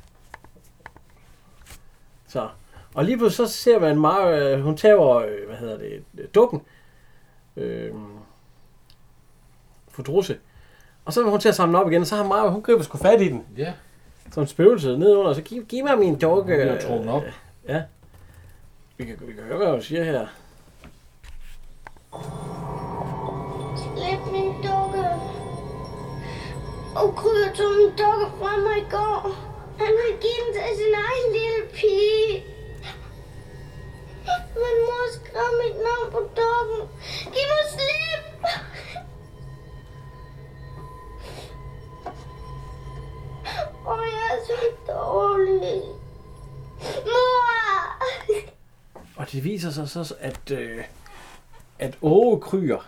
[2.28, 2.48] Så.
[2.94, 6.28] Og lige pludselig så ser man Mario, øh, hun tager, øh, hvad hedder det, øh,
[6.34, 6.62] dukken.
[7.56, 7.94] Øh,
[9.88, 10.38] Fodrusse.
[11.04, 12.82] Og så vil hun til at samle op igen, og så har Mario, hun griber
[12.82, 13.46] sgu fat i den.
[13.56, 13.72] Ja.
[14.32, 16.56] Som spøgelse ned under, så giv, giv mig min dukke.
[16.56, 17.22] Hun bliver trukket op.
[17.68, 17.82] Ja.
[18.96, 20.26] Vi kan, vi kan høre, hvad hun siger her.
[23.76, 25.04] Slip min dukke.
[27.00, 29.20] Og kryer tog min dukke fra mig i går.
[29.78, 32.44] Han vil give den til sin egen lille pige.
[34.62, 36.80] Men mor skrev mit navn på dukken.
[37.34, 38.22] Giv mig slip!
[43.86, 45.82] Og jeg er så dårlig.
[47.04, 47.46] Mor!
[49.16, 50.84] Og det viser sig så, at, øh,
[51.78, 52.86] at Åge Kryer,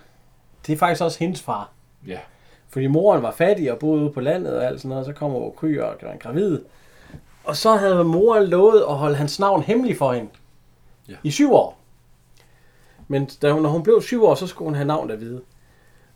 [0.67, 1.71] det er faktisk også hendes far.
[2.07, 2.19] Ja.
[2.69, 5.19] Fordi moren var fattig og boede ude på landet og alt sådan noget, og så
[5.19, 6.61] kommer Åge Kryer og var gravid.
[7.45, 10.31] Og så havde moren lovet at holde hans navn hemmelig for hende.
[11.09, 11.15] Ja.
[11.23, 11.79] I syv år.
[13.09, 15.43] Men da hun, når hun blev syv år, så skulle hun have navn at vide.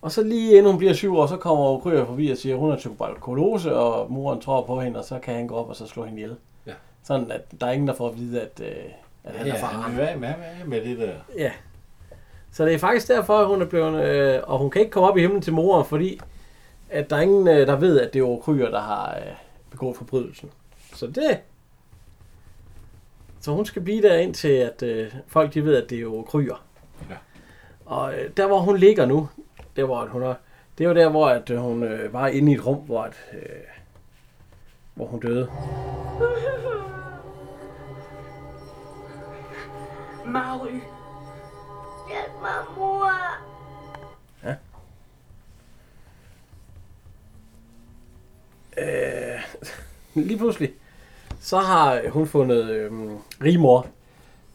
[0.03, 2.61] Og så lige inden hun bliver syv år, så kommer Kryer forbi og siger, at
[2.61, 5.77] hun har tuberkulose, og moren tror på hende, og så kan han gå op og
[5.77, 6.37] så slå hende ihjel.
[6.67, 6.73] Ja.
[7.05, 8.69] Sådan, at der er ingen, der får at vide, at, øh,
[9.25, 9.67] at han Ja, er far.
[9.67, 10.35] han vil være
[10.67, 11.13] med, det der.
[11.39, 11.51] Ja.
[12.53, 14.05] Så det er faktisk derfor, at hun er blevet...
[14.05, 16.21] Øh, og hun kan ikke komme op i himlen til moren, fordi
[16.91, 19.33] at der er ingen, øh, der ved, at det er Kryer, der har øh,
[19.71, 20.51] begået forbrydelsen.
[20.95, 21.39] Så det...
[23.41, 26.65] Så hun skal blive der indtil, at øh, folk de ved, at det er Kryer.
[27.11, 27.15] Ja.
[27.85, 29.29] Og øh, der, hvor hun ligger nu,
[29.77, 30.35] der hvor at hun er,
[30.79, 33.15] det jo der, hvor at, øh, hun øh, var inde i et rum, hvor, at,
[33.33, 33.41] øh,
[34.95, 35.49] hvor hun døde.
[40.27, 40.81] Mary.
[42.09, 43.11] Hjælp mig, mor.
[44.45, 44.55] Ja.
[48.79, 49.41] Øh,
[50.27, 50.73] lige pludselig,
[51.41, 52.93] så har hun fundet øh,
[53.43, 53.87] rigmor.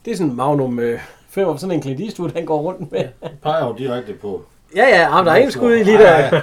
[0.06, 3.10] Det er sådan en Magnum øh, 5, sådan en Clint Eastwood, han går rundt med.
[3.42, 4.46] Peger jo direkte på.
[4.78, 6.42] Ja, ja, jamen, der er ingen skud i lige der.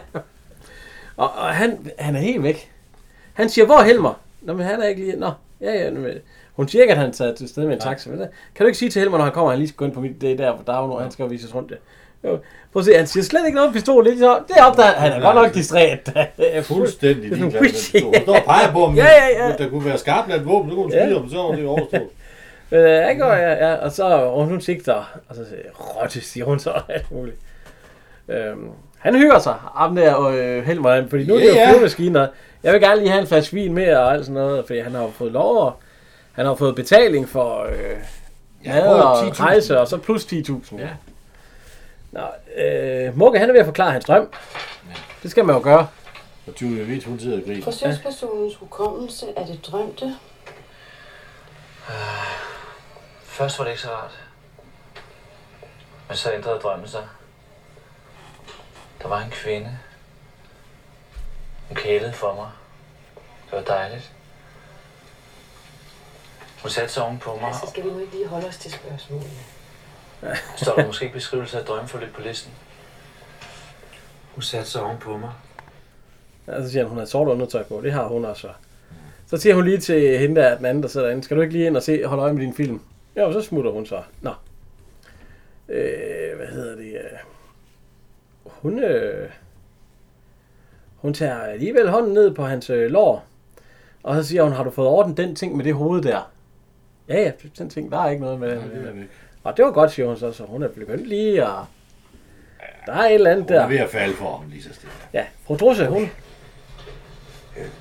[1.16, 2.70] og, og han, han er helt væk.
[3.34, 4.20] Han siger, hvor er Helmer?
[4.42, 5.16] Nå, men han er ikke lige...
[5.16, 5.90] Nå, ja, ja.
[5.90, 6.10] Men,
[6.52, 8.10] hun siger ikke, at han tager til stede med en taxa.
[8.10, 8.28] Men, kan
[8.60, 10.00] du ikke sige til Helmer, når han kommer, at han lige skal gå ind på
[10.00, 10.20] mit...
[10.20, 11.70] Det er der, hvor der er jo noget, han skal vises rundt.
[11.70, 11.76] Ja.
[12.30, 12.38] Jo,
[12.72, 14.04] Prøv at se, han siger slet ikke noget om pistol.
[14.04, 14.94] Det er, så, det er opdaget.
[14.94, 16.10] Han er godt nok distræt.
[16.62, 18.02] Fuldstændig er ligeglad med det.
[18.02, 19.52] Hun står og peger på, om Ja, ja, ja.
[19.58, 21.06] der kunne være skarpt et våben, så kunne hun Ja.
[21.06, 22.08] skyde ham, så var det overstået.
[22.70, 26.20] Men øh, jeg går, ja, ja, og så og hun sigter, og så siger rotte,
[26.20, 27.36] siger hun så alt muligt.
[28.28, 31.54] Øhm, han hygger sig, ham der og øh, Helmer, fordi nu er det Ja, jo
[31.58, 31.70] ja.
[31.70, 32.28] flyvemaskiner.
[32.62, 34.94] Jeg vil gerne lige have en flaske vin mere og alt sådan noget, fordi han
[34.94, 35.80] har jo fået lov, og
[36.32, 37.74] han har fået betaling for øh,
[38.64, 39.42] Ja, mad og 10.000.
[39.42, 40.78] rejse, og så plus 10.000.
[40.78, 40.88] Ja.
[42.12, 42.20] Nå,
[42.64, 44.28] øh, Mugge, han er ved at forklare hans drøm.
[45.22, 45.86] Det skal man jo gøre.
[46.46, 47.64] Og Julia Witt, hun sidder og griner.
[47.64, 50.14] Forsøgspersonens hukommelse er det drømte.
[53.24, 54.18] Først var det ikke så rart.
[56.08, 57.00] Men så ændrede drømmen sig.
[59.06, 59.78] Der var en kvinde.
[61.68, 62.48] Hun kælede for mig.
[63.44, 64.12] Det var dejligt.
[66.62, 67.48] Hun satte sig oven på mig.
[67.48, 69.30] Altså, skal vi nu ikke lige holde os til spørgsmålene?
[70.62, 72.52] Står der måske ikke beskrivelse af drømmeforløb på listen?
[74.34, 75.32] Hun satte sig oven på mig.
[76.46, 77.80] Ja, så siger han, hun har sort undertøj på.
[77.80, 78.48] Det har hun også.
[79.26, 81.52] Så siger hun lige til hende der, den anden, der sidder derinde, skal du ikke
[81.52, 82.80] lige ind og se, holde øje med din film?
[83.16, 84.02] Ja, og så smutter hun så.
[84.20, 84.32] Nå.
[85.68, 86.85] Øh, hvad hedder det?
[88.66, 89.30] Hun, øh,
[90.96, 93.24] hun tager alligevel hånden ned på hans øh, lår.
[94.02, 96.32] Og så siger hun, har du fået orden den ting med det hoved der?
[97.08, 99.08] Ja, ja, den ting, der er ikke noget med Nej, det er det ikke.
[99.44, 101.66] Og det var godt, siger hun så, så hun er begyndt lige og...
[102.86, 103.68] Der er et eller andet Hun er der.
[103.68, 104.92] ved at falde for ham lige så stille.
[105.12, 106.10] Ja, fru Drusse, hun...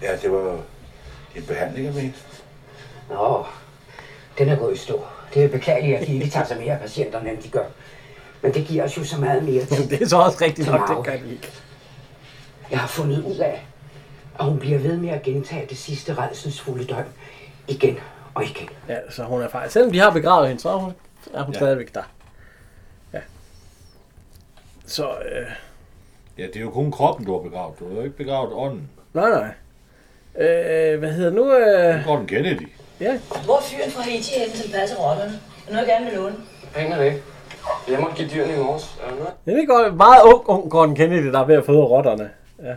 [0.01, 0.59] Ja, det var
[1.35, 2.19] en behandling, jeg mente.
[3.09, 3.45] Nå,
[4.37, 5.05] den er gået i stå.
[5.33, 7.65] Det er beklageligt, at de ikke tager sig mere af patienterne, end de gør.
[8.45, 9.89] Men det giver os jo så meget mere tid.
[9.89, 11.51] Det er så også rigtigt til nok, det kan ikke.
[12.71, 13.65] Jeg har fundet ud af,
[14.39, 17.05] at hun bliver ved med at gentage det sidste redselsfulde døgn
[17.67, 17.97] igen
[18.33, 18.69] og igen.
[18.89, 19.73] Ja, så hun er faktisk...
[19.73, 20.93] Selvom de har begravet hende, så er hun,
[21.33, 21.59] er hun Ja.
[21.59, 22.03] stadigvæk der.
[23.13, 23.19] Ja.
[24.85, 25.47] Så, øh,
[26.37, 27.79] Ja, det er jo kun kroppen, du har begravet.
[27.79, 28.89] Du har jo ikke begravet ånden.
[29.13, 29.49] nej, nej.
[30.47, 31.53] Øh, hvad hedder nu?
[31.55, 32.69] Øh, Gordon Kennedy.
[32.99, 35.39] ja, Hvor er fyren fra Haiti henne, som passer rotterne?
[35.67, 36.35] Er noget, jeg gerne vil låne?
[36.73, 37.23] Penge væk.
[37.89, 38.95] Jeg må give dyrene i morges.
[39.47, 39.95] Ja, det er godt.
[39.95, 42.29] Meget ung, ung Gordon Kennedy, der er ved at føde rotterne.
[42.63, 42.73] Ja.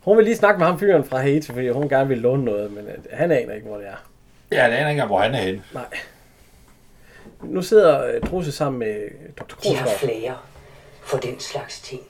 [0.00, 2.72] Hun vil lige snakke med ham fyren fra Haiti, fordi hun gerne vil låne noget,
[2.72, 3.96] men øh, han aner ikke, hvor det er.
[4.52, 5.62] Ja, det aner ikke engang, hvor han er henne.
[5.74, 5.84] Nej.
[7.42, 8.94] Nu sidder øh, Trusse sammen med
[9.38, 9.42] Dr.
[9.62, 9.98] De har Krogsgaard.
[9.98, 10.36] flere
[11.02, 12.00] for den slags ting.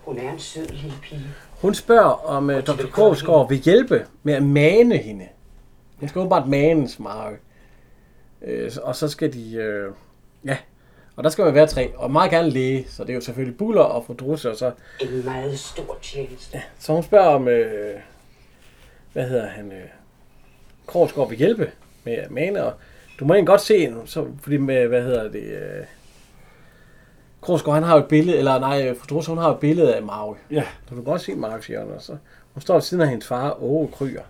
[0.00, 1.26] Hun er en sød lille pige.
[1.60, 2.86] Hun spørger, om uh, Dr.
[2.92, 5.28] Krogsgaard vil hjælpe med at mane hende.
[6.00, 7.36] Hun skal åbenbart manes meget.
[8.42, 9.54] Øh, og så skal de...
[9.54, 9.92] Øh,
[10.44, 10.56] ja,
[11.16, 11.96] og der skal man være tre.
[11.96, 14.72] Og meget gerne læge, så det er jo selvfølgelig Buller og fru Drusse, og så...
[15.00, 16.56] En meget stor tjeneste.
[16.56, 17.48] Ja, så hun spørger om...
[17.48, 17.94] Øh,
[19.12, 19.72] hvad hedder han?
[19.72, 19.78] Øh,
[20.86, 21.70] Krogsgaard vil hjælpe
[22.04, 22.72] med at mane, og
[23.20, 25.42] du må egentlig godt se en, så, fordi med, hvad hedder det...
[25.42, 25.84] Øh,
[27.40, 29.94] Krogsgaard, han har jo et billede, eller nej, fru Drusse, hun har jo et billede
[29.96, 30.36] af Maui.
[30.50, 30.64] Ja.
[30.90, 32.16] Du kan godt se Maui, siger hun, og så...
[32.54, 34.22] Hun står ved siden af hendes far, Åge Kryer.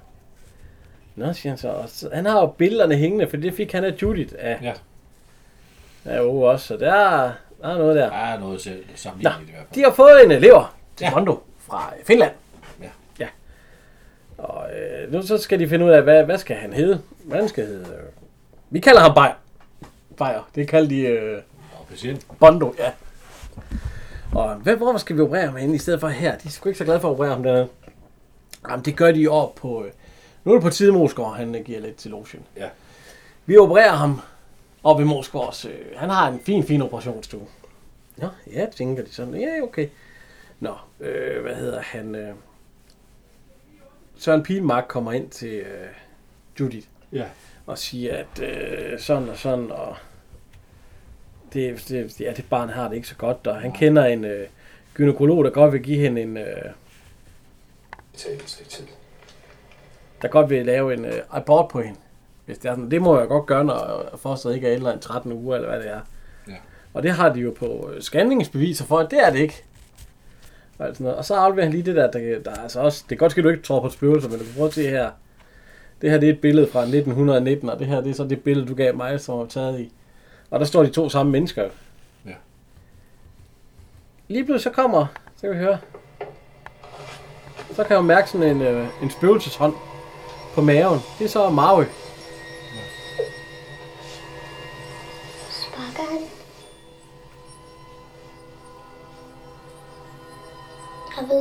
[1.17, 1.69] Nå, siger han så.
[1.69, 4.73] Og så- Han har jo billederne hængende, for det fik han af Judith af, Ja.
[6.05, 6.67] Af Åge også.
[6.67, 8.11] Så der, er- der er noget der.
[8.11, 9.75] Der er noget til sammenligning i hvert fald.
[9.75, 12.33] De har fået en elever til Mondo fra Finland.
[12.83, 12.89] Ja.
[13.19, 13.27] ja.
[14.39, 17.01] Og øh, nu så skal de finde ud af, hvad, hvad skal han hedde?
[17.25, 17.81] Hvad skal hedde?
[17.89, 18.05] øh,
[18.71, 19.35] Vi kalder ham Bayer.
[20.17, 20.49] Bayer.
[20.55, 21.39] Det kalder de øh,
[21.91, 22.27] patient.
[22.41, 22.91] Bondo, ja.
[24.35, 26.31] Og hvad, hvor skal vi operere ham henne i stedet for her?
[26.39, 27.69] De er sgu ikke så glade for at operere ham dernede.
[28.69, 29.85] Jamen, det gør de op på...
[29.85, 29.91] Øh,
[30.45, 32.43] nu er det på tide, Mosgaard, han øh, giver lidt til lotion.
[32.57, 32.67] Ja.
[33.47, 34.21] Vi opererer ham
[34.85, 35.65] op i Mosgaards...
[35.65, 37.47] Øh, han har en fin, fin operationsstue.
[38.17, 39.35] Nå, ja, tænker de sådan.
[39.35, 39.89] Ja, okay.
[40.61, 42.15] Nå, øh, hvad hedder han?
[42.15, 42.35] Øh,
[44.17, 45.89] Søren Pilmark kommer ind til øh,
[46.61, 47.25] Judith Ja.
[47.67, 49.97] og siger, at øh, sådan og sådan, og
[51.53, 54.49] det, det, ja, det barn har det ikke så godt, og han kender en øh,
[54.95, 56.71] gynekolog, der godt vil give hende en, øh,
[60.23, 61.99] der godt vil lave en øh, abort på hende.
[62.47, 62.91] Hvis det, er sådan.
[62.91, 65.79] det må jeg godt gøre, når fosteret ikke er ældre end 13 uger, eller hvad
[65.79, 66.01] det er.
[66.49, 66.55] Ja.
[66.95, 69.65] Og det har de jo på scanningsbeviser for, at det er det ikke.
[70.79, 71.19] Og, sådan noget.
[71.19, 73.33] og så afleverer han lige det der, der, der er altså også, det er godt
[73.33, 75.11] ske, du ikke tror på spøgelser, men du kan prøve at se her.
[76.03, 78.43] Det her det er et billede fra 1919, og det her det er så det
[78.43, 79.93] billede, du gav mig, som var taget i.
[80.51, 81.69] Og der står de to samme mennesker.
[82.27, 82.33] Ja.
[84.29, 85.79] Lige pludselig så kommer, så kan vi høre.
[87.73, 89.75] Så kan jeg mærke sådan en, øh, en spøgelseshånd
[90.55, 90.99] på maven.
[91.19, 91.85] Det er så Maui.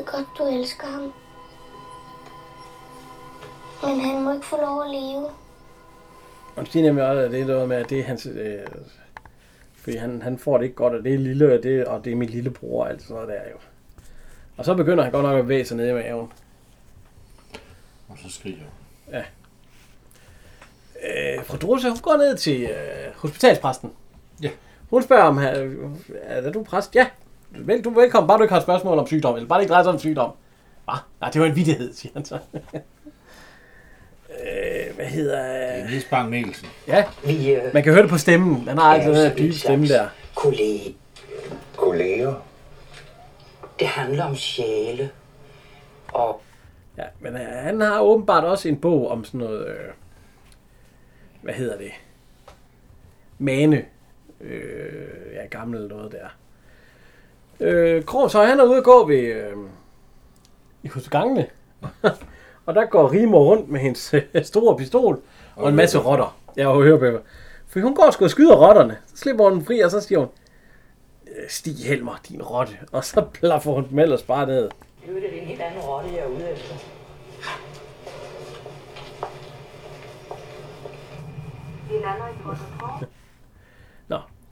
[0.03, 1.13] Ved godt, du elsker ham.
[3.83, 5.29] Men han må ikke få lov at leve.
[6.55, 8.25] Og de siger nemlig også, at det er noget med, at det er hans...
[8.25, 8.59] Øh,
[9.75, 12.11] fordi han, han får det ikke godt, og det er lille, og det, og det
[12.11, 13.57] er min lillebror, og alt sådan noget der jo.
[14.57, 16.31] Og så begynder han godt nok at bevæge sig ned i maven.
[18.09, 18.63] Og så skriger
[19.11, 19.23] Ja.
[21.03, 23.93] Øh, fru Drusse, hun går ned til øh, hospitalspræsten.
[24.41, 24.49] Ja.
[24.89, 25.69] Hun spørger om, er,
[26.23, 26.95] er du præst?
[26.95, 27.07] Ja.
[27.59, 29.63] Vel, du er velkommen, bare du ikke har et spørgsmål om sygdom, eller bare det
[29.63, 30.31] ikke drejer sig om sygdom.
[30.85, 30.93] Hva?
[31.21, 32.39] Nej, det var en vidighed, siger han så.
[34.29, 35.41] øh, hvad hedder...
[35.43, 36.67] Det er Niels Bang Mikkelsen.
[36.87, 38.67] Ja, Vi øh, man kan høre det på stemmen.
[38.67, 40.07] Han har altid den her dybe stemme der.
[40.35, 40.89] kollega.
[41.77, 42.33] Kolleger?
[43.79, 45.09] Det handler om sjæle.
[46.13, 46.41] Og
[46.97, 49.67] Ja, men øh, han har åbenbart også en bog om sådan noget...
[49.67, 49.75] Øh,
[51.41, 51.91] hvad hedder det?
[53.37, 53.85] Mane.
[54.41, 56.27] Øh, ja, gammel noget der.
[57.63, 59.17] Øh, Krogs, så han er ude at gå ved...
[59.17, 59.53] Øh,
[60.83, 61.45] i hos gangene.
[62.65, 65.21] og der går Rimo rundt med hendes øh, store pistol
[65.55, 66.37] og, Og en masse rotter.
[66.57, 67.19] Ja, og hørebøffer.
[67.67, 68.97] For hun går sgu og skyder rotterne.
[69.07, 70.27] Så slipper hun fri, og så siger hun,
[71.27, 72.73] "Øh, Stig Helmer, din rotte.
[72.91, 74.69] Og så plaffer hun dem ellers bare ned.
[75.07, 76.75] Nu er det en helt anden rotte, jeg er ude efter.
[81.89, 83.05] Nå,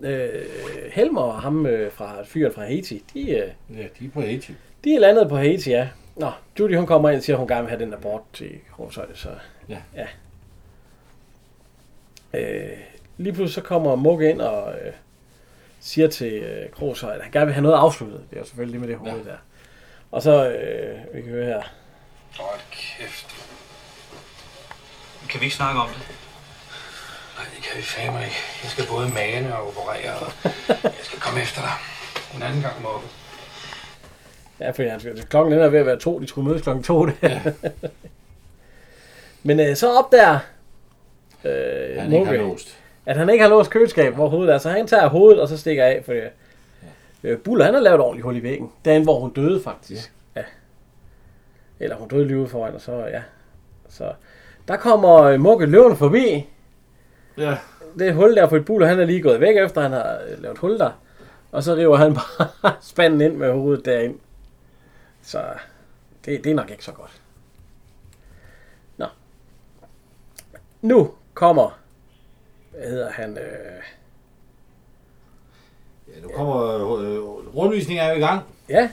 [0.05, 0.45] øh,
[0.91, 4.53] Helmer og ham øh, fra fyren fra Haiti, de, øh, Ja, de er på Haiti.
[4.83, 5.89] de er landet på Haiti, ja.
[6.15, 8.51] Nå, Judy hun kommer ind og siger, at hun gerne vil have den abort til
[8.75, 9.29] Krogshøjde, så
[9.69, 9.77] Ja.
[9.95, 10.07] ja.
[12.33, 12.77] Øh,
[13.17, 14.93] lige pludselig så kommer Mugge ind og øh,
[15.79, 18.23] siger til øh, Krogshøjde, at han gerne vil have noget afsluttet.
[18.29, 19.31] Det er jo selvfølgelig med det hoved ja.
[19.31, 19.37] der.
[20.11, 21.61] Og så, øh, vi kan høre her.
[22.39, 23.27] Hold kæft.
[25.29, 26.15] Kan vi ikke snakke om det?
[27.41, 28.36] Nej, det kan vi fandme ikke.
[28.63, 30.32] Jeg skal både mane og operere, og
[30.84, 31.75] jeg skal komme efter dig.
[32.36, 33.08] En anden gang, Mobbe.
[34.60, 36.84] Ja, for han skal, klokken den er ved at være to, de skulle mødes klokken
[36.84, 37.08] to.
[37.21, 37.41] Ja.
[39.47, 40.39] Men øh, så opdager
[41.43, 42.77] øh, Han ikke har låst.
[43.06, 44.58] at han ikke har låst køleskab, hvor hovedet er.
[44.58, 46.13] Så han tager hovedet, og så stikker af, for
[47.23, 48.71] øh, Buller, han har lavet et ordentligt hul i væggen.
[48.86, 50.12] Den, hvor hun døde, faktisk.
[50.36, 50.43] Ja.
[51.80, 53.21] Eller hun døde lige ude foran, og så, ja.
[53.89, 54.13] Så
[54.67, 56.47] der kommer øh, Mugge løven forbi.
[57.41, 57.58] Ja.
[57.99, 60.19] det hul der på et bul, og han er lige gået væk efter, han har
[60.30, 60.91] øh, lavet hul der.
[61.51, 64.19] Og så river han bare spanden ind med hovedet derind.
[65.21, 65.43] Så
[66.25, 67.21] det, det er nok ikke så godt.
[68.97, 69.06] Nå.
[70.82, 71.80] Nu kommer,
[72.71, 73.84] hvad hedder han, øh,
[76.15, 76.56] Ja, nu kommer
[76.97, 77.21] øh,
[77.56, 78.41] rundvisningen er jo i gang.
[78.69, 78.89] Ja.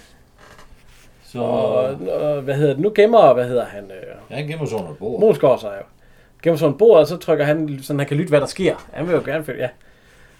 [1.25, 2.83] Så Og, og, hvad hedder det?
[2.83, 3.85] Nu gemmer, hvad hedder han?
[3.85, 5.21] Øh, ja, han gemmer sig under et bord.
[5.21, 5.98] Mosgaard sig jo.
[6.43, 8.89] Gemmer sig bordet, og så trykker han, så han kan lytte, hvad der sker.
[8.93, 9.69] Han vil jo gerne følge, ja.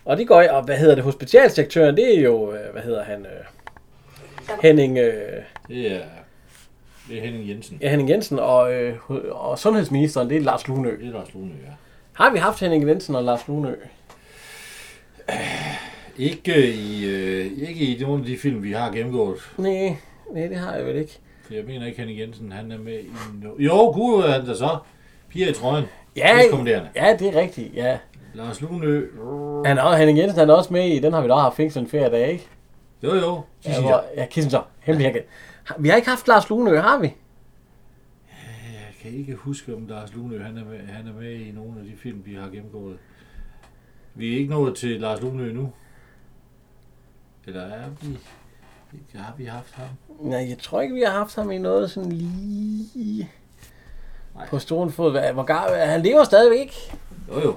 [0.05, 1.05] Og de går i, og hvad hedder det?
[1.05, 3.27] Hospitalsdirektøren, det er jo, øh, hvad hedder han?
[3.27, 5.13] Øh, Henning, øh,
[5.69, 6.01] Det er,
[7.09, 7.79] det er Henning Jensen.
[7.81, 8.97] ja, Henning Jensen, og, øh,
[9.31, 10.91] og sundhedsministeren, det er Lars Lunø.
[11.01, 11.73] Det er Lars Lunø, ja.
[12.13, 13.75] Har vi haft Henning Jensen og Lars Lunø?
[16.19, 19.39] Ikke i, øh, ikke i nogle af de film, vi har gennemgået.
[19.59, 19.97] Nej,
[20.33, 21.19] nej, det har jeg vel ikke.
[21.47, 23.11] For jeg mener ikke, Henning Jensen, han er med i...
[23.43, 23.51] No...
[23.59, 24.79] Jo, gud er han der så.
[25.29, 25.85] Piger i trøjen.
[26.17, 26.37] Ja,
[26.97, 27.99] ja, det er rigtigt, ja.
[28.35, 29.07] Lars Lunø.
[29.67, 31.83] Han er, Henning Jensen han er også med i, den har vi da haft fængsel
[31.83, 32.49] en ferie dag, ikke?
[33.03, 33.41] Jo, jo.
[33.67, 34.69] Ja, hvor, ja Kissinger.
[34.81, 35.23] Hemmelig.
[35.65, 37.07] Har- Vi har ikke haft Lars Lunø, har vi?
[38.73, 41.73] Jeg kan ikke huske, om Lars Lunø han er, med, han er med i nogle
[41.81, 42.97] af de film, vi har gennemgået.
[44.15, 45.73] Vi er ikke nået til Lars Lunø nu.
[47.47, 48.19] Eller er vi?
[49.15, 49.87] Har vi haft ham?
[50.21, 53.29] Nej, jeg tror ikke, vi har haft ham i noget sådan lige
[54.51, 55.11] på stående fod.
[55.11, 56.93] Hvad- Hvor gar, han lever stadigvæk ikke.
[57.29, 57.55] Jo, jo.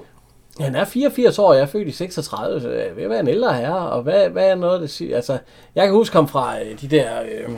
[0.60, 3.28] Han er 84 år, jeg er født i 36, så jeg er at være en
[3.28, 3.90] ældre herre.
[3.90, 5.16] Og hvad, hvad er noget, det siger?
[5.16, 5.38] Altså,
[5.74, 7.22] jeg kan huske ham fra øh, de der...
[7.22, 7.50] Øh,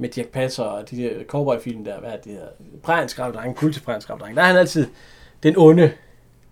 [0.00, 2.40] med Dirk Passer og de der cowboy-film der, hvad er det her?
[2.82, 4.36] Præjensgravdreng, kultepræjensgravdreng.
[4.36, 4.86] Der er han altid
[5.42, 5.92] den onde.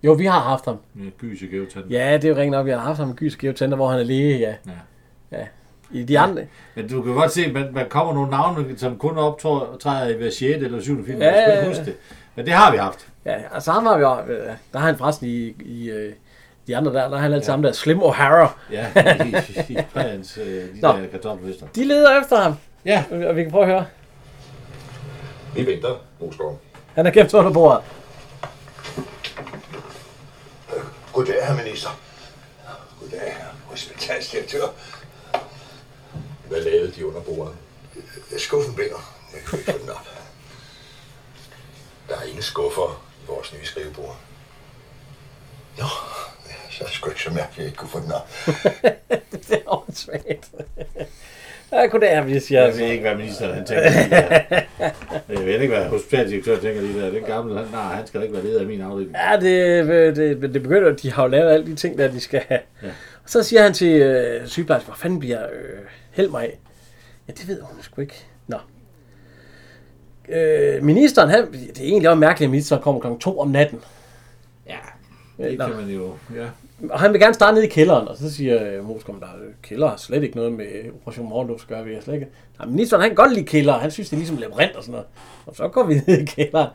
[0.03, 0.77] Jo, vi har haft ham.
[0.95, 1.91] Med Gys og Geotanden.
[1.91, 3.89] Ja, det er jo rent nok, vi har haft ham med Gys og Geotenter, hvor
[3.89, 4.55] han er læge, ja.
[4.67, 5.39] Ja.
[5.39, 5.47] ja.
[5.91, 6.43] I de andre...
[6.75, 10.17] Men du kan godt se, at man, man kommer nogle navne, som kun optræder i
[10.17, 10.43] hver 6.
[10.43, 11.07] eller 7.
[11.07, 11.19] film.
[11.23, 11.69] Ja, Jeg skal ja, ja.
[11.69, 11.95] huske det.
[12.35, 13.07] Men det har vi haft.
[13.25, 16.13] Ja, altså ham har vi jo, øh, der har han forresten i, i øh,
[16.67, 17.53] de andre der, der har han altid ja.
[17.53, 18.49] ham der, Slim O'Hara.
[18.73, 18.87] Ja,
[19.25, 19.35] i,
[19.73, 20.89] i Præjens, øh, de Nå.
[20.89, 21.67] der kartoffelvester.
[21.75, 22.55] De leder efter ham.
[22.85, 23.05] Ja.
[23.29, 23.87] Og vi kan prøve at høre.
[25.55, 26.61] Vi venter, Moskov.
[26.95, 27.81] Han er gemt under bordet.
[31.13, 31.89] Goddag, herr minister.
[33.01, 34.65] Goddag, herr hospitalsdirektør.
[36.49, 37.55] Hvad lavede de under bordet?
[38.39, 39.15] Skuffen binder.
[39.35, 40.09] Jeg kunne ikke få den op.
[42.09, 44.17] Der er ingen skuffer i vores nye skrivebord.
[45.79, 45.85] Nå,
[46.71, 48.29] så er det sgu ikke så mærkeligt, at jeg ikke kunne få den op.
[49.33, 50.51] det er åndssvagt.
[51.73, 52.63] Ja, goddag, vi siger.
[52.65, 54.61] Jeg ved ikke, hvad ministeren han tænker lige der.
[55.29, 57.11] Jeg ved ikke, hvad hospitaldirektør tænker lige der.
[57.11, 59.17] Den gamle, han, nej, han skal da ikke være leder af min afdeling.
[59.17, 62.43] Ja, det, det, det begynder, de har jo lavet alle de ting, der de skal
[62.49, 62.61] have.
[62.83, 62.89] Ja.
[63.25, 65.81] Og så siger han til øh, sygeplejersken, hvor fanden bliver øh,
[66.17, 66.59] Helmer af?
[67.29, 68.27] Ja, det ved hun sgu ikke.
[68.47, 68.57] Nå.
[70.29, 73.81] Øh, ministeren, han, det er egentlig også mærkeligt, at ministeren kommer klokken 2 om natten.
[74.67, 74.77] Ja,
[75.39, 75.67] Øh, det nå.
[75.67, 76.47] kan man jo, ja.
[76.91, 79.27] Og han vil gerne starte ned i kælderen, og så siger øh, Moskom, der
[79.63, 82.27] kælder har slet ikke noget med Operation Morgenluft at gøre, vi slet ikke.
[82.59, 84.93] Nej, ministeren, han kan godt lide kælder, han synes, det er ligesom labyrint og sådan
[84.93, 85.07] noget.
[85.47, 86.69] Og så går vi ned i kælderen.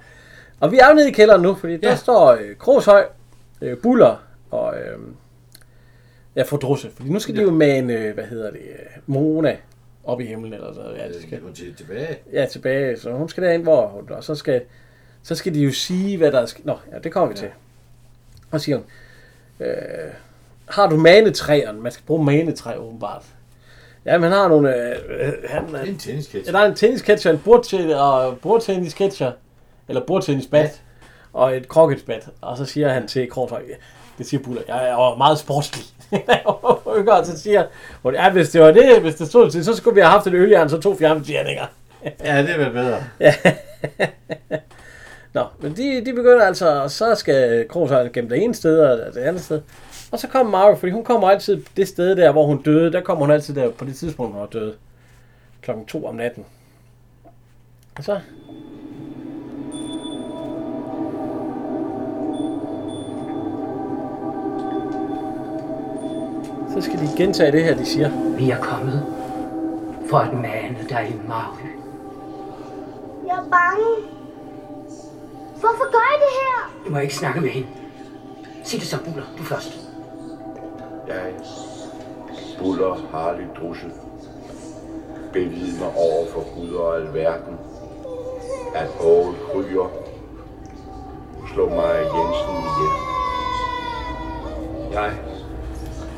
[0.60, 1.78] Og vi er jo nede i kælderen nu, fordi ja.
[1.78, 3.06] der står øh, Kroshøj,
[3.62, 4.16] øh, Buller
[4.52, 5.00] og øh,
[6.36, 6.90] ja, Fordrusse.
[6.96, 7.42] Fordi nu skal ja.
[7.42, 9.58] de jo med en, øh, hvad hedder det, øh, Mona
[10.04, 10.82] op i himlen, eller så.
[10.98, 12.18] Ja, de skal, Hun til tilbage.
[12.34, 13.00] ja, tilbage.
[13.00, 14.62] Så hun skal derind, hvor hun, og så skal,
[15.24, 16.66] så skal de jo sige, hvad der er sket.
[16.66, 17.50] Nå, ja, det kommer vi til.
[18.52, 18.86] Og siger hun,
[19.60, 19.74] øh,
[20.66, 21.82] har du manetræerne?
[21.82, 23.26] Man skal bruge manetræ, åbenbart.
[24.06, 24.76] Ja, men han har nogle...
[24.76, 26.48] Øh, han, Det er en tennisketch.
[26.48, 29.32] Ja, der er en tennisketcher, en bordtennis, og bordtennisketcher,
[29.88, 30.70] eller bordtennisbat, ja.
[31.34, 32.30] og et krokketsbat.
[32.42, 33.74] Og så siger han til Korshøj, ja,
[34.22, 35.86] det siger Buller, jeg er jo meget sportslig.
[36.46, 37.64] og så siger
[38.04, 40.28] hun, ja, hvis det var det, hvis det stod til, så skulle vi have haft
[40.28, 41.66] et øljern, så to fjernbetjeninger.
[42.24, 43.04] Ja, det er vel bedre.
[43.20, 43.34] Ja.
[45.34, 49.14] Nå, men de, de begynder altså, og så skal Kroshøj gemme det ene sted og
[49.14, 49.62] det andet sted.
[50.12, 52.92] Og så kommer Mario, fordi hun kommer altid det sted der, hvor hun døde.
[52.92, 54.74] Der kommer hun altid der på det tidspunkt, hun var døde.
[55.62, 56.46] Klokken to om natten.
[57.98, 58.20] Og så...
[66.74, 68.10] Så skal de gentage det her, de siger.
[68.38, 69.06] Vi er kommet
[70.10, 71.72] for at mane dig i Mary.
[73.28, 73.88] Jeg er bange.
[75.60, 76.86] Hvorfor gør I det her?
[76.86, 77.68] Du må ikke snakke med hende.
[78.64, 79.80] Sig det så, Buller, du først.
[81.08, 81.34] Jeg,
[82.60, 83.92] Buller Harley Drusse,
[85.34, 87.58] bevidner over for Gud og alverden,
[88.76, 89.90] at Poul Kryer
[91.54, 92.94] slog mig Jensen ihjel.
[94.94, 95.14] Jeg,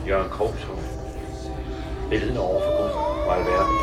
[0.07, 0.79] Jørgen Krogsholm,
[2.09, 2.89] bevidner over for Gud
[3.27, 3.75] og alverden,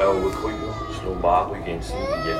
[0.00, 2.36] at Ove Kryer slog Marco Jensen ihjel.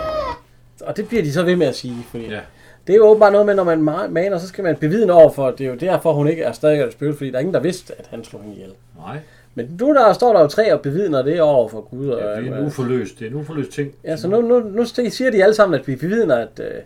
[0.76, 2.40] Så og det bliver de så ved med at sige, fordi Ja.
[2.86, 5.30] det er jo åbenbart noget med, når man ma- maner, så skal man bevidne over
[5.32, 7.54] for, det er jo derfor, hun ikke er stadig et spøgelse, fordi der er ingen,
[7.54, 8.72] der vidste, at han slog hende ihjel.
[9.06, 9.18] Nej.
[9.54, 12.08] Men nu der står der jo tre og bevidner det over for Gud.
[12.08, 13.92] Og, Ja, det er en uforløst, det er en uforløst ting.
[14.04, 16.80] Ja, så nu, nu, nu siger de alle sammen, at vi bevidner, at, øh,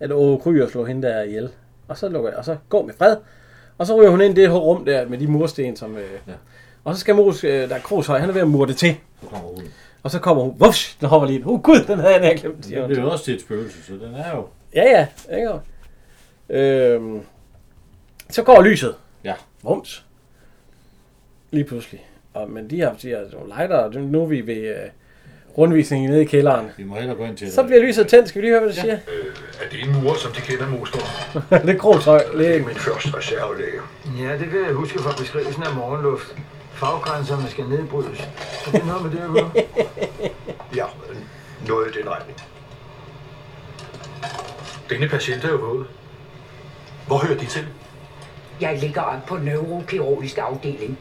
[0.00, 1.48] at Åge Kryer slog hende der ihjel.
[1.88, 3.16] Og så, lukker, og så gå med fred.
[3.78, 5.96] Og så ryger hun ind i det her rum der med de mursten, som...
[5.96, 6.32] Øh, Ja.
[6.84, 8.96] Og så skal Mos, øh, der er Kroshøj, han er ved at mure det til.
[9.22, 9.64] Så kommer hun.
[10.02, 11.46] Og så kommer hun, vups, den hopper lige ind.
[11.46, 12.56] Oh gud, den havde jeg nær glemt.
[12.56, 14.46] Det bliver jo også til et spøgelse, så den er jo...
[14.74, 14.82] Ja,
[15.30, 15.36] ja.
[15.36, 15.52] Ikke?
[16.48, 17.20] Øhm,
[18.30, 18.94] så går lyset.
[19.24, 19.34] Ja.
[19.62, 20.04] Vums.
[21.50, 22.06] Lige pludselig.
[22.34, 24.90] Og, men de har, de har nogle lighter, og nu er vi ved øh,
[25.58, 26.66] rundvisningen nede i kælderen.
[26.76, 28.28] Vi må hellere gå ind til Så bliver lyset tændt.
[28.28, 28.94] Skal vi lige høre, hvad det siger?
[28.94, 31.02] Er det en mur, som de kender Moskov?
[31.50, 32.22] det er Krogshøj.
[32.38, 33.80] Det er min første reservelæge.
[34.18, 36.36] Ja, det kan jeg huske fra beskrivelsen af morgenluft.
[36.72, 38.28] Faggrænserne skal nedbrydes.
[38.66, 39.66] Er det noget med det, at?
[40.76, 40.84] Ja,
[41.68, 42.38] noget i den retning.
[44.90, 45.84] Denne patient er jo våd.
[47.06, 47.66] Hvor hører de til?
[48.60, 50.98] Jeg ligger op på neurokirurgisk afdeling.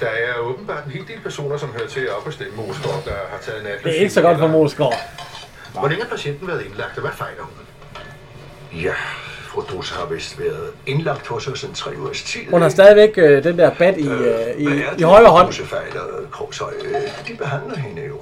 [0.00, 3.10] Der er åbenbart en hel del personer, som hører til op hos den Moskov, der
[3.30, 3.82] har taget natløs.
[3.82, 4.92] Det er ikke så godt for Moskov.
[5.72, 7.52] Hvor længe har patienten været indlagt, og hvad fejler hun?
[8.82, 8.92] Ja,
[9.42, 12.40] fru Dose har vist været indlagt hos os en tre ugers tid.
[12.50, 15.30] Hun har stadigvæk øh, den der bat i, øh, i, Hvad er i det, højre
[15.30, 15.46] hånd.
[15.46, 16.00] Dose fejler
[16.32, 16.72] Krogshøj?
[17.28, 18.20] De behandler hende jo.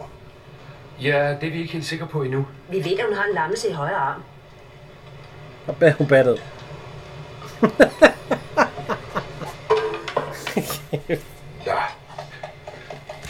[1.03, 2.47] Ja, det er vi ikke helt sikre på endnu.
[2.71, 4.23] Vi ved, at hun har en lammelse i højre arm.
[5.67, 6.43] Og bag hun battet.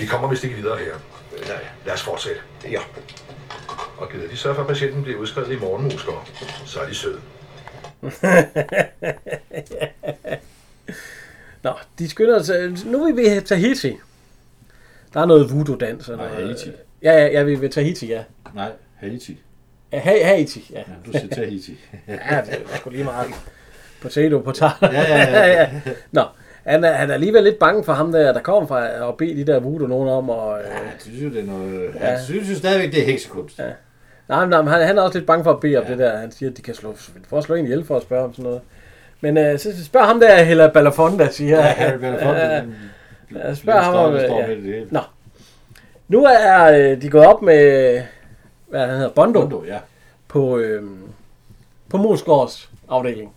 [0.03, 0.93] Ja, vi kommer vist ikke videre her.
[1.49, 2.41] Nej, lad os fortsætte.
[2.71, 2.81] Ja.
[3.99, 6.25] Og gider de sørge for, at patienten bliver udskrevet i morgen, Moskov,
[6.67, 7.21] så er de søde.
[11.63, 12.71] Nå, de skynder sig.
[12.87, 13.97] Nu vil vi have Tahiti.
[15.15, 16.09] Der er noget voodoo-dans.
[16.09, 16.71] og Nej, Haiti.
[17.03, 18.25] Ja, ja, ja, vi vil Tahiti, ja.
[18.55, 19.39] Nej, Haiti.
[19.93, 20.79] Ja, Ha- Haiti, ja.
[20.79, 21.79] Ja, du siger Tahiti.
[22.09, 23.31] ja, det er sgu lige meget.
[24.03, 24.75] Potato, potato.
[24.83, 25.71] Ja, ja, ja.
[26.13, 26.23] Nå,
[26.65, 29.37] han er, han er alligevel lidt bange for ham der, der kommer fra at bede
[29.37, 30.31] de der voodoo nogen om.
[30.31, 31.91] Og, øh, Jeg synes jo, det er noget...
[32.01, 32.11] Ja.
[32.11, 33.59] Jeg synes jo stadigvæk, det er heksekunst.
[33.59, 33.65] Ja.
[34.29, 36.17] Nej, nej, han, han er også lidt bange for at bede om det der.
[36.17, 36.95] Han siger, at de kan slå,
[37.29, 38.61] for at slå en ihjel for at spørge om sådan noget.
[39.21, 42.63] Men øh, så spørg ham der, Hella Belafonda, siger Ja, Harry Belafonte, Ja,
[43.49, 44.19] ja, spørg ham om...
[44.21, 44.51] står Ja.
[44.51, 44.93] det.
[44.93, 45.01] Nå.
[46.09, 48.03] Nu er øh, de gået op med,
[48.69, 49.79] hvad han hedder, Bondo, Bondo, ja.
[50.29, 50.83] på, øh,
[51.89, 53.33] på Mosgaards afdeling.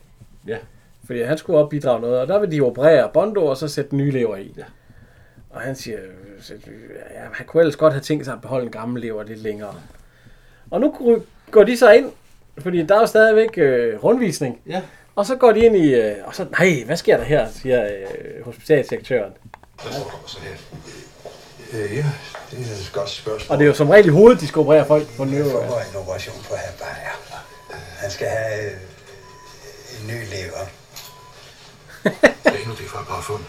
[0.48, 0.58] Ja.
[1.06, 3.96] Fordi han skulle op bidrage noget, og der vil de operere Bondo, og så sætte
[3.96, 4.54] nye lever i.
[4.58, 4.64] Ja.
[5.50, 5.98] Og han siger,
[7.14, 9.76] ja, han kunne ellers godt have tænkt sig at beholde en gammel lever lidt længere.
[10.72, 10.96] Og nu
[11.52, 12.12] går de så ind,
[12.58, 14.62] fordi der er jo stadigvæk øh, rundvisning.
[14.68, 14.82] Ja.
[15.16, 17.86] Og så går de ind i, øh, og så, nej, hvad sker der her, siger
[17.86, 19.34] øh, hospitalsdirektøren.
[21.74, 22.06] Øh, ja,
[22.52, 23.54] det er et godt spørgsmål.
[23.54, 25.52] Og det er jo som regel i hovedet, de skal operere folk på Jeg nødder.
[25.68, 27.44] får en operation på herr Bayer.
[27.98, 28.72] Han skal have øh,
[30.02, 30.66] en ny lever.
[32.06, 33.44] Er nu det for et påfund?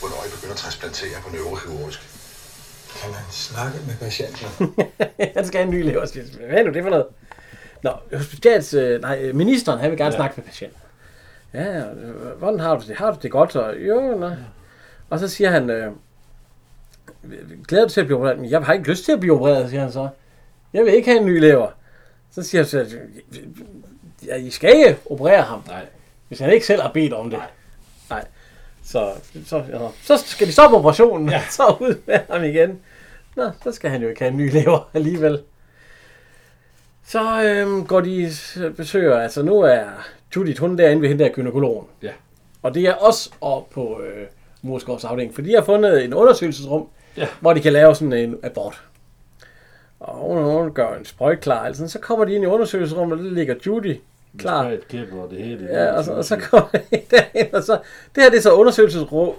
[0.00, 2.00] Hvornår I begynder at transplantere på neurokirurgisk?
[3.02, 4.46] Kan man snakke med patienten?
[5.36, 6.22] han skal have en ny lever, de.
[6.46, 7.06] Hvad er nu det for noget?
[7.82, 10.16] Nå, hospitals, øh, nej, øh, ministeren, han vil gerne Ja.
[10.18, 10.80] snakke med patienten.
[11.54, 12.96] Ja, øh, hvordan har du det?
[12.96, 13.56] Har du det godt?
[13.56, 14.34] Og, jo, nej.
[15.10, 15.92] Og så siger han, øh,
[17.68, 18.38] glæder du til at blive opereret?
[18.38, 20.08] Men jeg har ikke lyst til at blive opereret, siger han så.
[20.72, 21.68] Jeg vil ikke have en ny lever.
[22.34, 22.98] Så siger han så,
[24.26, 25.62] ja, I skal ikke operere ham.
[25.66, 25.86] Nej.
[26.28, 27.38] Hvis han ikke selv har bedt om det.
[27.38, 27.48] Nej.
[28.10, 28.24] Nej.
[28.84, 29.12] Så,
[29.46, 31.42] så, ja, så skal de stoppe operationen, ja.
[31.50, 32.78] så ud med ham igen.
[33.36, 35.42] Nå, så skal han jo ikke have en ny lever alligevel.
[37.06, 38.30] Så øhm, går de
[38.76, 39.84] besøger, altså nu er
[40.36, 41.86] Judith, hun er derinde ved hende der gynekologen.
[42.02, 42.12] Ja.
[42.62, 44.26] Og det er også op på øh,
[44.62, 47.26] Morskovs afdeling, for de har fundet en undersøgelsesrum, Ja.
[47.40, 48.82] hvor de kan lave sådan en abort.
[50.00, 53.24] Og hun, hun gør en sprøjt klar, altså, så kommer de ind i undersøgelsesrummet, og
[53.24, 53.96] der ligger Judy
[54.38, 54.68] klar.
[54.68, 55.68] Med og det hele.
[55.70, 57.78] Ja, og så, og så kommer de derind, og så...
[58.14, 59.34] Det her, det er så undersøgelsesrum.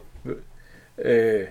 [0.97, 1.41] Øh,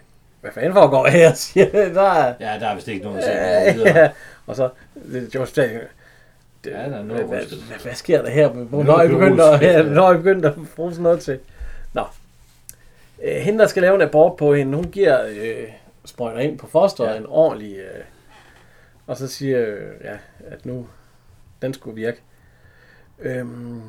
[0.41, 1.95] hvad fanden foregår her, siger jeg.
[1.95, 2.35] Der er...
[2.41, 3.21] Ja, der er vist ikke nogen.
[3.21, 3.99] Ja, videre.
[3.99, 4.11] ja.
[4.47, 4.69] Og så...
[5.13, 5.81] Det, var stadig,
[6.65, 8.49] det, Ja, der er noget hvad, hvad, hvad, sker der her?
[8.49, 11.39] Er I begyndt at, ja, er I begyndt at bruge sådan noget til?
[11.93, 12.03] Nå.
[13.25, 15.69] Øh, hende, der skal lave en abort på hende, hun giver øh,
[16.05, 17.17] sprøjter ind på fosteret Ja.
[17.17, 17.77] en ordentlig...
[17.77, 18.05] Øh,
[19.07, 20.17] og så siger øh, ja,
[20.47, 20.87] at nu
[21.63, 22.23] den skulle virke.
[23.23, 23.81] Øhm,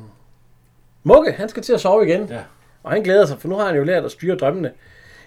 [1.02, 2.26] Mugge, han skal til at sove igen.
[2.30, 2.40] Ja.
[2.82, 4.72] Og han glæder sig, for nu har han jo lært at styre drømmene.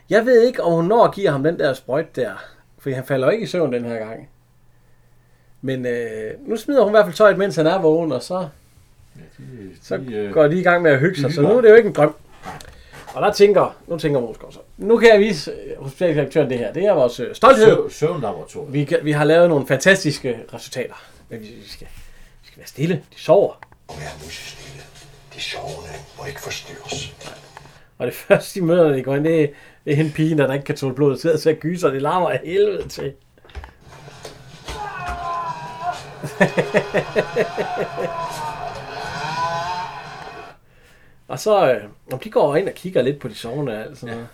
[0.10, 2.32] Jeg ved ikke, om hun når at give ham den der sprøjt der.
[2.80, 4.30] For han falder ikke i søvn den her gang.
[5.62, 8.48] Men øh, nu smider hun i hvert fald tøjet, mens han er vågen, og så,
[9.38, 11.30] De, så de, øh, går de i gang med at hygge sig.
[11.30, 12.16] de Så nu er det jo ikke en drøm.
[13.14, 16.74] Og der tænker, nu tænker Moskov så, nu kan jeg vise øh, hospitaldirektøren det her.
[16.74, 17.66] Det er vores øh, stolthed.
[17.68, 18.74] Søv- Søvnlaboratorium.
[18.74, 20.94] Vi, kan, vi har lavet nogle fantastiske resultater.
[21.30, 21.88] Men vi vi skal,
[22.42, 22.96] vi skal være stille.
[22.96, 23.54] De sover.
[23.92, 24.84] Og være musestille.
[25.36, 27.16] De sovende må ikke forstyrres.
[27.98, 29.48] Og det første, de møder, de går ind, det er,
[29.86, 31.18] det er hende pigen, der ikke kan tåle blod.
[31.18, 33.14] Sidder til at gyse, og det larmer af helvede til.
[41.28, 43.98] og så, øh, om de går ind og kigger lidt på de sovende og alt
[43.98, 44.30] sådan noget.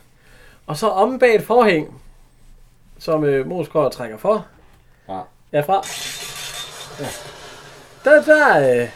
[0.68, 2.02] Og så om bag et forhæng,
[3.00, 4.46] som øh, Mosgaard trækker for.
[5.10, 5.20] Ja.
[5.54, 5.84] Ja, fra.
[7.00, 7.08] Ja.
[8.04, 8.90] Der, der, øh,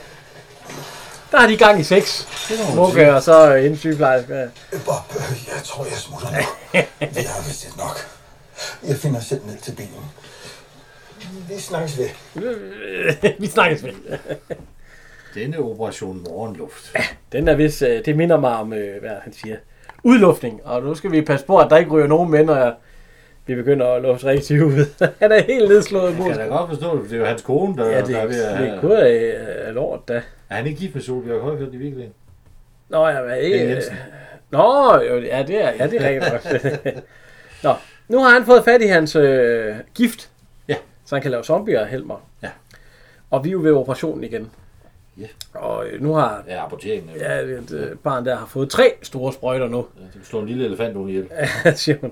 [1.31, 2.25] der har de gang i sex.
[2.49, 2.57] Det
[2.93, 3.13] sige.
[3.13, 4.33] og så en sygeplejerske.
[4.33, 4.47] Ja.
[4.85, 5.13] Bob,
[5.47, 6.37] jeg tror, jeg smutter nu.
[6.99, 7.97] Vi har vist det nok.
[8.87, 10.05] Jeg finder selv ned til bilen.
[11.47, 12.09] Vi snakkes ved.
[13.39, 13.93] Vi snakkes ved.
[15.35, 16.95] Denne operation morgenluft.
[17.31, 19.55] Den er vist, øh, det minder mig om, øh, hvad han siger,
[20.03, 20.65] udluftning.
[20.65, 22.73] Og nu skal vi passe på, at der ikke ryger nogen med, når
[23.51, 24.85] vi begynder at lufte rigtig ud.
[25.21, 27.41] han er helt nedslået Jeg kan da godt forstå det, for det er jo hans
[27.41, 28.79] kone, der, Ja, det, der er ved at det have...
[28.79, 30.21] kunne være øh, lort da.
[30.49, 32.13] Er han ikke gift med Solbjørg Højfeldt i virkeligheden?
[32.89, 33.57] Nå, jeg var ikke...
[33.57, 33.95] Det er Jensen.
[34.51, 37.03] Nå, jo, ja, det er, ja, det er rigtigt nok.
[37.63, 37.73] Nå,
[38.07, 40.29] nu har han fået fat i hans øh, gift,
[40.67, 40.75] ja.
[41.05, 42.27] så han kan lave zombier, Helmer.
[42.43, 42.49] Ja.
[43.31, 44.51] Og vi er jo ved operationen igen.
[45.17, 45.27] Ja.
[45.53, 47.09] Og øh, nu har Ja, apoteken.
[47.19, 47.35] Ja.
[47.35, 49.77] ja, et øh, barn der har fået tre store sprøjter nu.
[50.13, 51.27] Du slår en lille elefant under ihjel.
[51.65, 52.11] Ja, siger hun.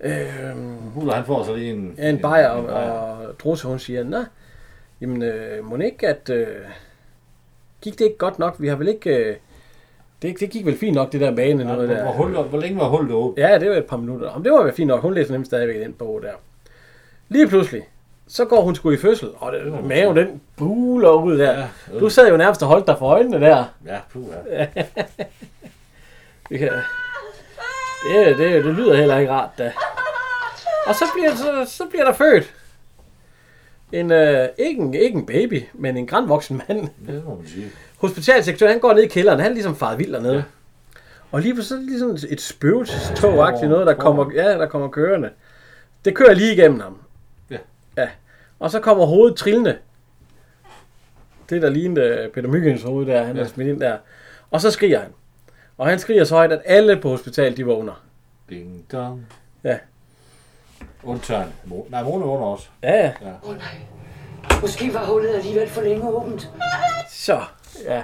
[0.00, 1.94] Øhm, Huler, han får så lige en...
[1.98, 2.90] Ja, en bajer, en bajer.
[2.90, 4.24] og Drusse, hun siger, nej,
[5.00, 6.46] jamen, øh, må ikke, at øh,
[7.80, 8.56] gik det ikke godt nok?
[8.58, 9.10] Vi har vel ikke...
[9.16, 9.36] Øh,
[10.22, 11.62] det, det gik vel fint nok, det der bane.
[11.62, 12.02] Ja, noget hvor- der.
[12.02, 13.38] hvor hullet- hvor længe var hullet åbent?
[13.38, 14.28] Ja, det var et par minutter.
[14.30, 15.00] Om det var vel fint nok.
[15.02, 16.32] Hun læser nemlig stadigvæk den bog der.
[17.28, 17.82] Lige pludselig,
[18.28, 21.52] så går hun sgu i fødsel, og det, maven den buler ud der.
[21.58, 22.00] Ja, øh.
[22.00, 23.64] du sad jo nærmest og holdt dig for øjnene der.
[23.86, 24.66] Ja, puh, ja.
[26.50, 26.68] det, kan,
[28.08, 29.72] det, det, det lyder heller ikke rart da.
[30.86, 32.54] Og så bliver, så, så bliver der født
[33.92, 36.88] en, øh, ikke, en, ikke en baby, men en grandvoksen mand.
[37.06, 37.70] Det må man sige.
[37.98, 40.34] Hospitalsekretæren, han går ned i kælderen, han er ligesom faret vild dernede.
[40.34, 40.42] Ja.
[41.32, 44.88] Og lige pludselig så er det ligesom et spøgelsestog noget, der kommer, ja, der kommer
[44.88, 45.30] kørende.
[46.04, 46.98] Det kører lige igennem ham.
[47.50, 47.58] Ja.
[47.96, 48.08] Ja.
[48.58, 49.78] Og så kommer hovedet trillende.
[51.50, 53.42] Det der lignede Peter Myggens hoved der, han ja.
[53.42, 53.96] er smidt ind der.
[54.50, 55.10] Og så skriger han.
[55.80, 58.02] Og han skriger så højt, at alle på hospitalet, de vågner.
[58.50, 59.26] Ding dong.
[59.64, 59.78] Ja.
[61.02, 61.48] Undtagen.
[61.66, 62.68] Mo- Nej, Mone vågner også.
[62.82, 63.04] Ja, ja.
[63.04, 63.30] ja.
[63.42, 63.66] Åh oh, nej.
[64.60, 66.50] Måske var hullet alligevel for længe åbent.
[67.12, 67.40] Så,
[67.84, 68.02] ja.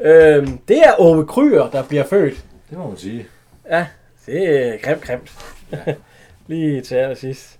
[0.00, 2.44] Øhm, det er Ove Kryer, der bliver født.
[2.70, 3.26] Det må man sige.
[3.70, 3.86] Ja,
[4.26, 5.32] det er grimt, grimt.
[5.72, 5.94] Ja.
[6.46, 7.58] Lige til allersidst.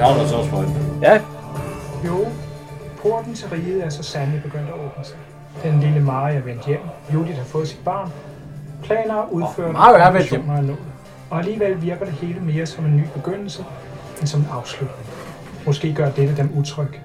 [0.00, 0.78] Holder sig også for øjnene.
[1.02, 1.20] Ja.
[2.06, 2.26] Jo,
[3.02, 5.16] porten til riget er så sandelig begyndt at åbne sig.
[5.62, 6.80] Den lille Maria er vendt hjem.
[7.14, 8.12] Judith har fået sit barn.
[8.82, 9.72] Planer er udført.
[9.72, 10.42] Mario er vendt hjem.
[11.30, 13.64] Og alligevel virker det hele mere som en ny begyndelse,
[14.18, 15.06] end som en afslutning.
[15.66, 17.00] Måske gør dette dem utryg.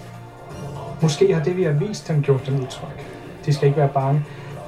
[1.01, 2.89] Måske har det, vi har vist dem, gjort dem utryg.
[3.45, 4.25] De skal ikke være bange.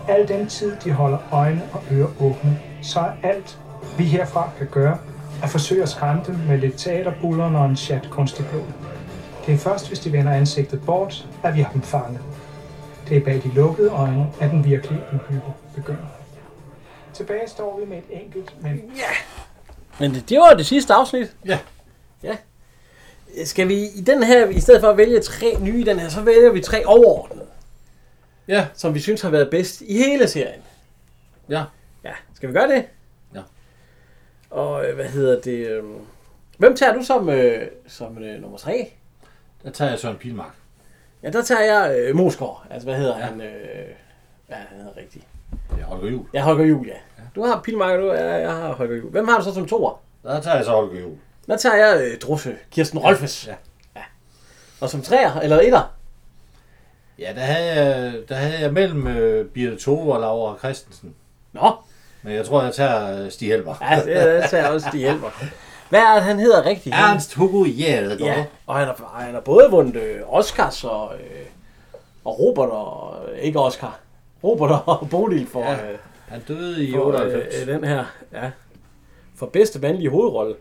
[0.07, 3.59] Al den tid, de holder øjne og ører åbne, så er alt,
[3.97, 4.97] vi herfra kan gøre,
[5.43, 8.63] at forsøge at skræmme dem med lidt teaterbuller og en chat kunstig blod.
[9.45, 12.21] Det er først, hvis de vender ansigtet bort, at vi har dem fanget.
[13.09, 16.05] Det er bag de lukkede øjne, at den virkelige uhygge begynder.
[17.13, 18.91] Tilbage står vi med et enkelt, men...
[18.95, 19.11] Ja!
[19.99, 21.35] Men det, det var det sidste afsnit.
[21.45, 21.59] Ja.
[22.23, 22.38] Ja.
[23.45, 26.09] Skal vi i den her, i stedet for at vælge tre nye i den her,
[26.09, 27.45] så vælger vi tre overordnede.
[28.47, 28.67] Ja.
[28.73, 30.61] Som vi synes har været bedst i hele serien.
[31.49, 31.63] Ja.
[32.03, 32.85] Ja, skal vi gøre det?
[34.51, 34.55] Ja.
[34.55, 35.67] Og øh, hvad hedder det?
[35.67, 35.83] Øh,
[36.57, 38.93] hvem tager du som, øh, som øh, nummer tre?
[39.63, 40.53] Der tager jeg Søren Pilmark.
[41.23, 42.65] Ja, der tager jeg øh, Mosgaard.
[42.69, 43.25] Altså, hvad hedder ja.
[43.25, 43.41] han?
[43.41, 43.87] Øh,
[44.49, 45.25] ja, han hedder rigtigt.
[45.51, 46.27] Det er Holger Juhl.
[46.33, 46.93] Ja, Holger Juhl, ja.
[47.35, 49.11] Du har Pilmark, og du ja, jeg har Holger Juhl.
[49.11, 50.01] Hvem har du så som toer?
[50.23, 51.17] Der tager jeg så Holger Juhl.
[51.47, 53.47] Der tager jeg øh, Drusse, Kirsten Rolfes.
[53.47, 53.55] Ja.
[53.95, 54.01] ja.
[54.81, 55.93] Og som træer, eller etter?
[57.19, 61.15] Ja, der havde jeg, der havde jeg mellem øh, Birte Tove og Laura Christensen.
[61.53, 61.71] Nå.
[62.24, 63.76] Men jeg tror, jeg tager øh, Stig Helmer.
[63.82, 65.30] Ja, det, tager også Stig Helmer.
[65.89, 66.95] Hvad er det, han hedder rigtigt?
[66.95, 68.20] Ernst Hugo Hjelgaard.
[68.20, 71.45] Ja, og han har, han har både vundet øh, Oscars og, øh,
[72.26, 73.15] og Robert og...
[73.32, 73.99] Øh, ikke Oscar.
[74.43, 75.63] Robert og Bodil for...
[75.63, 75.97] Ja, øh,
[76.28, 77.61] han døde i for, 98.
[77.61, 78.51] Øh, den her, ja.
[79.36, 80.55] For bedste mandlige hovedrolle.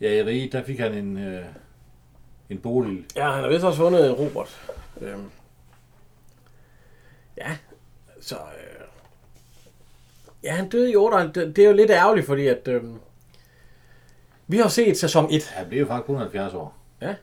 [0.00, 1.44] Ja, i Rige, der fik han en, øh,
[2.50, 3.04] en Bodil.
[3.16, 4.60] Ja, han har vist også vundet Robert.
[5.00, 5.30] Øhm.
[7.36, 7.56] Ja,
[8.20, 8.36] så...
[10.44, 11.18] Ja, han døde i 8.
[11.18, 12.68] Det, det er jo lidt ærgerligt, fordi at...
[12.68, 12.82] Øh.
[14.46, 15.44] Vi har set sæson 1.
[15.44, 16.74] Han blev jo faktisk 170 år.
[17.00, 17.14] Ja.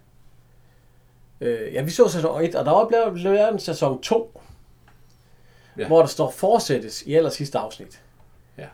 [1.41, 4.41] Øh, ja, vi så sæson 1, og der var blevet lavet en sæson 2.
[5.78, 5.88] Ja.
[5.88, 8.01] hvor der står fortsættes i aller sidste afsnit.
[8.57, 8.65] Ja.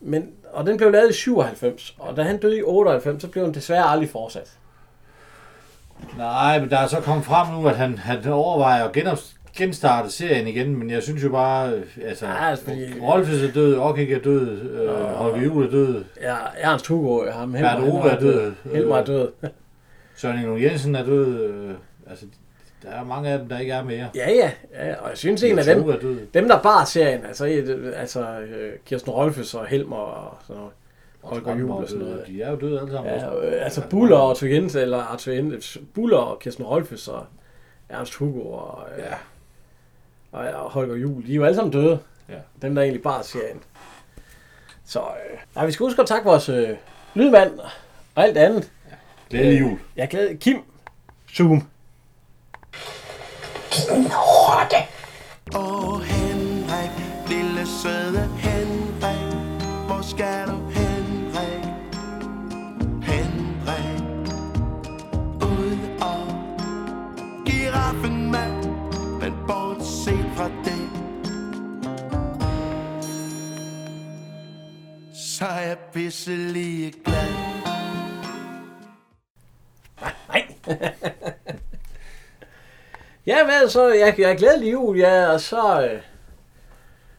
[0.00, 3.44] Men, og den blev lavet i 97, og da han døde i 98, så blev
[3.44, 4.58] den desværre aldrig fortsat.
[6.16, 9.18] Nej, men der er så kommet frem nu, at han, han overvejer at genop,
[9.56, 13.52] genstarte serien igen, men jeg synes jo bare, øh, altså, Ja, altså, fordi- Rolfes er
[13.52, 18.10] død, Okik er død, øh, Holger Juhl er død, Ja, Ernst Hugo, ham, han Ove
[18.10, 19.28] er død, Helmer er død.
[20.16, 21.74] Søren Inge Jensen er død, øh,
[22.10, 22.26] altså,
[22.82, 24.08] der er mange af dem, der ikke er mere.
[24.14, 24.50] Ja, ja,
[24.86, 25.84] ja, og jeg synes en af dem,
[26.34, 30.72] dem der bar serien, altså, øh, altså øh, Kirsten Rolfes og Helmer og sådan noget,
[31.22, 32.24] Holger Juhl og sådan noget.
[32.26, 33.12] De er jo døde alle sammen.
[33.14, 37.24] Ja, øh, altså Buller og Arthur Jensen, eller Arthur Jensen, Buller og Kirsten Rolfes og
[37.88, 39.14] Ernst Hugo og, øh, ja.
[40.34, 41.98] Og, Holger Juhl, de er jo alle sammen døde.
[42.28, 42.34] Ja.
[42.62, 43.62] Dem der egentlig bar serien.
[44.84, 46.68] Så øh, nej, vi skal huske at takke vores øh,
[47.14, 47.58] lydmand
[48.14, 48.70] og alt andet.
[49.30, 49.78] Glædelig jul.
[49.96, 50.58] Jeg glæder Kim
[51.34, 51.68] Zoom.
[55.56, 56.90] Åh, Henrik,
[57.28, 60.53] lille søde Henrik, hvor skal du
[75.34, 77.34] så er jeg pisselig glad.
[83.26, 86.00] Ja, men så jeg, jeg er glædelig jul, ja, og så, øh,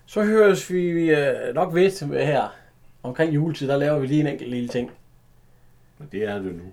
[0.06, 2.56] så høres vi øh, nok ved med her
[3.04, 4.92] omkring juletid, der laver vi lige en enkelt lille ting.
[5.98, 6.64] Men det er det nu.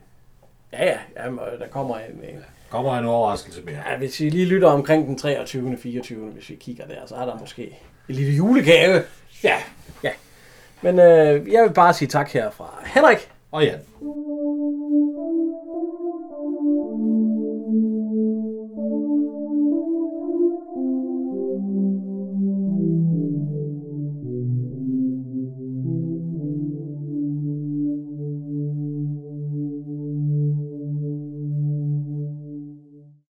[0.72, 3.90] Ja, ja, jamen, øh, der kommer en, en Kommer en overraskelse mere.
[3.90, 5.76] Ja, hvis vi lige lytter omkring den 23.
[5.76, 6.30] 24.
[6.30, 7.78] hvis vi kigger der, så er der måske
[8.08, 9.02] en lille julegave.
[9.44, 9.56] Ja.
[10.82, 13.30] Men øh, jeg vil bare sige tak her fra Henrik.
[13.52, 13.78] Og Jan.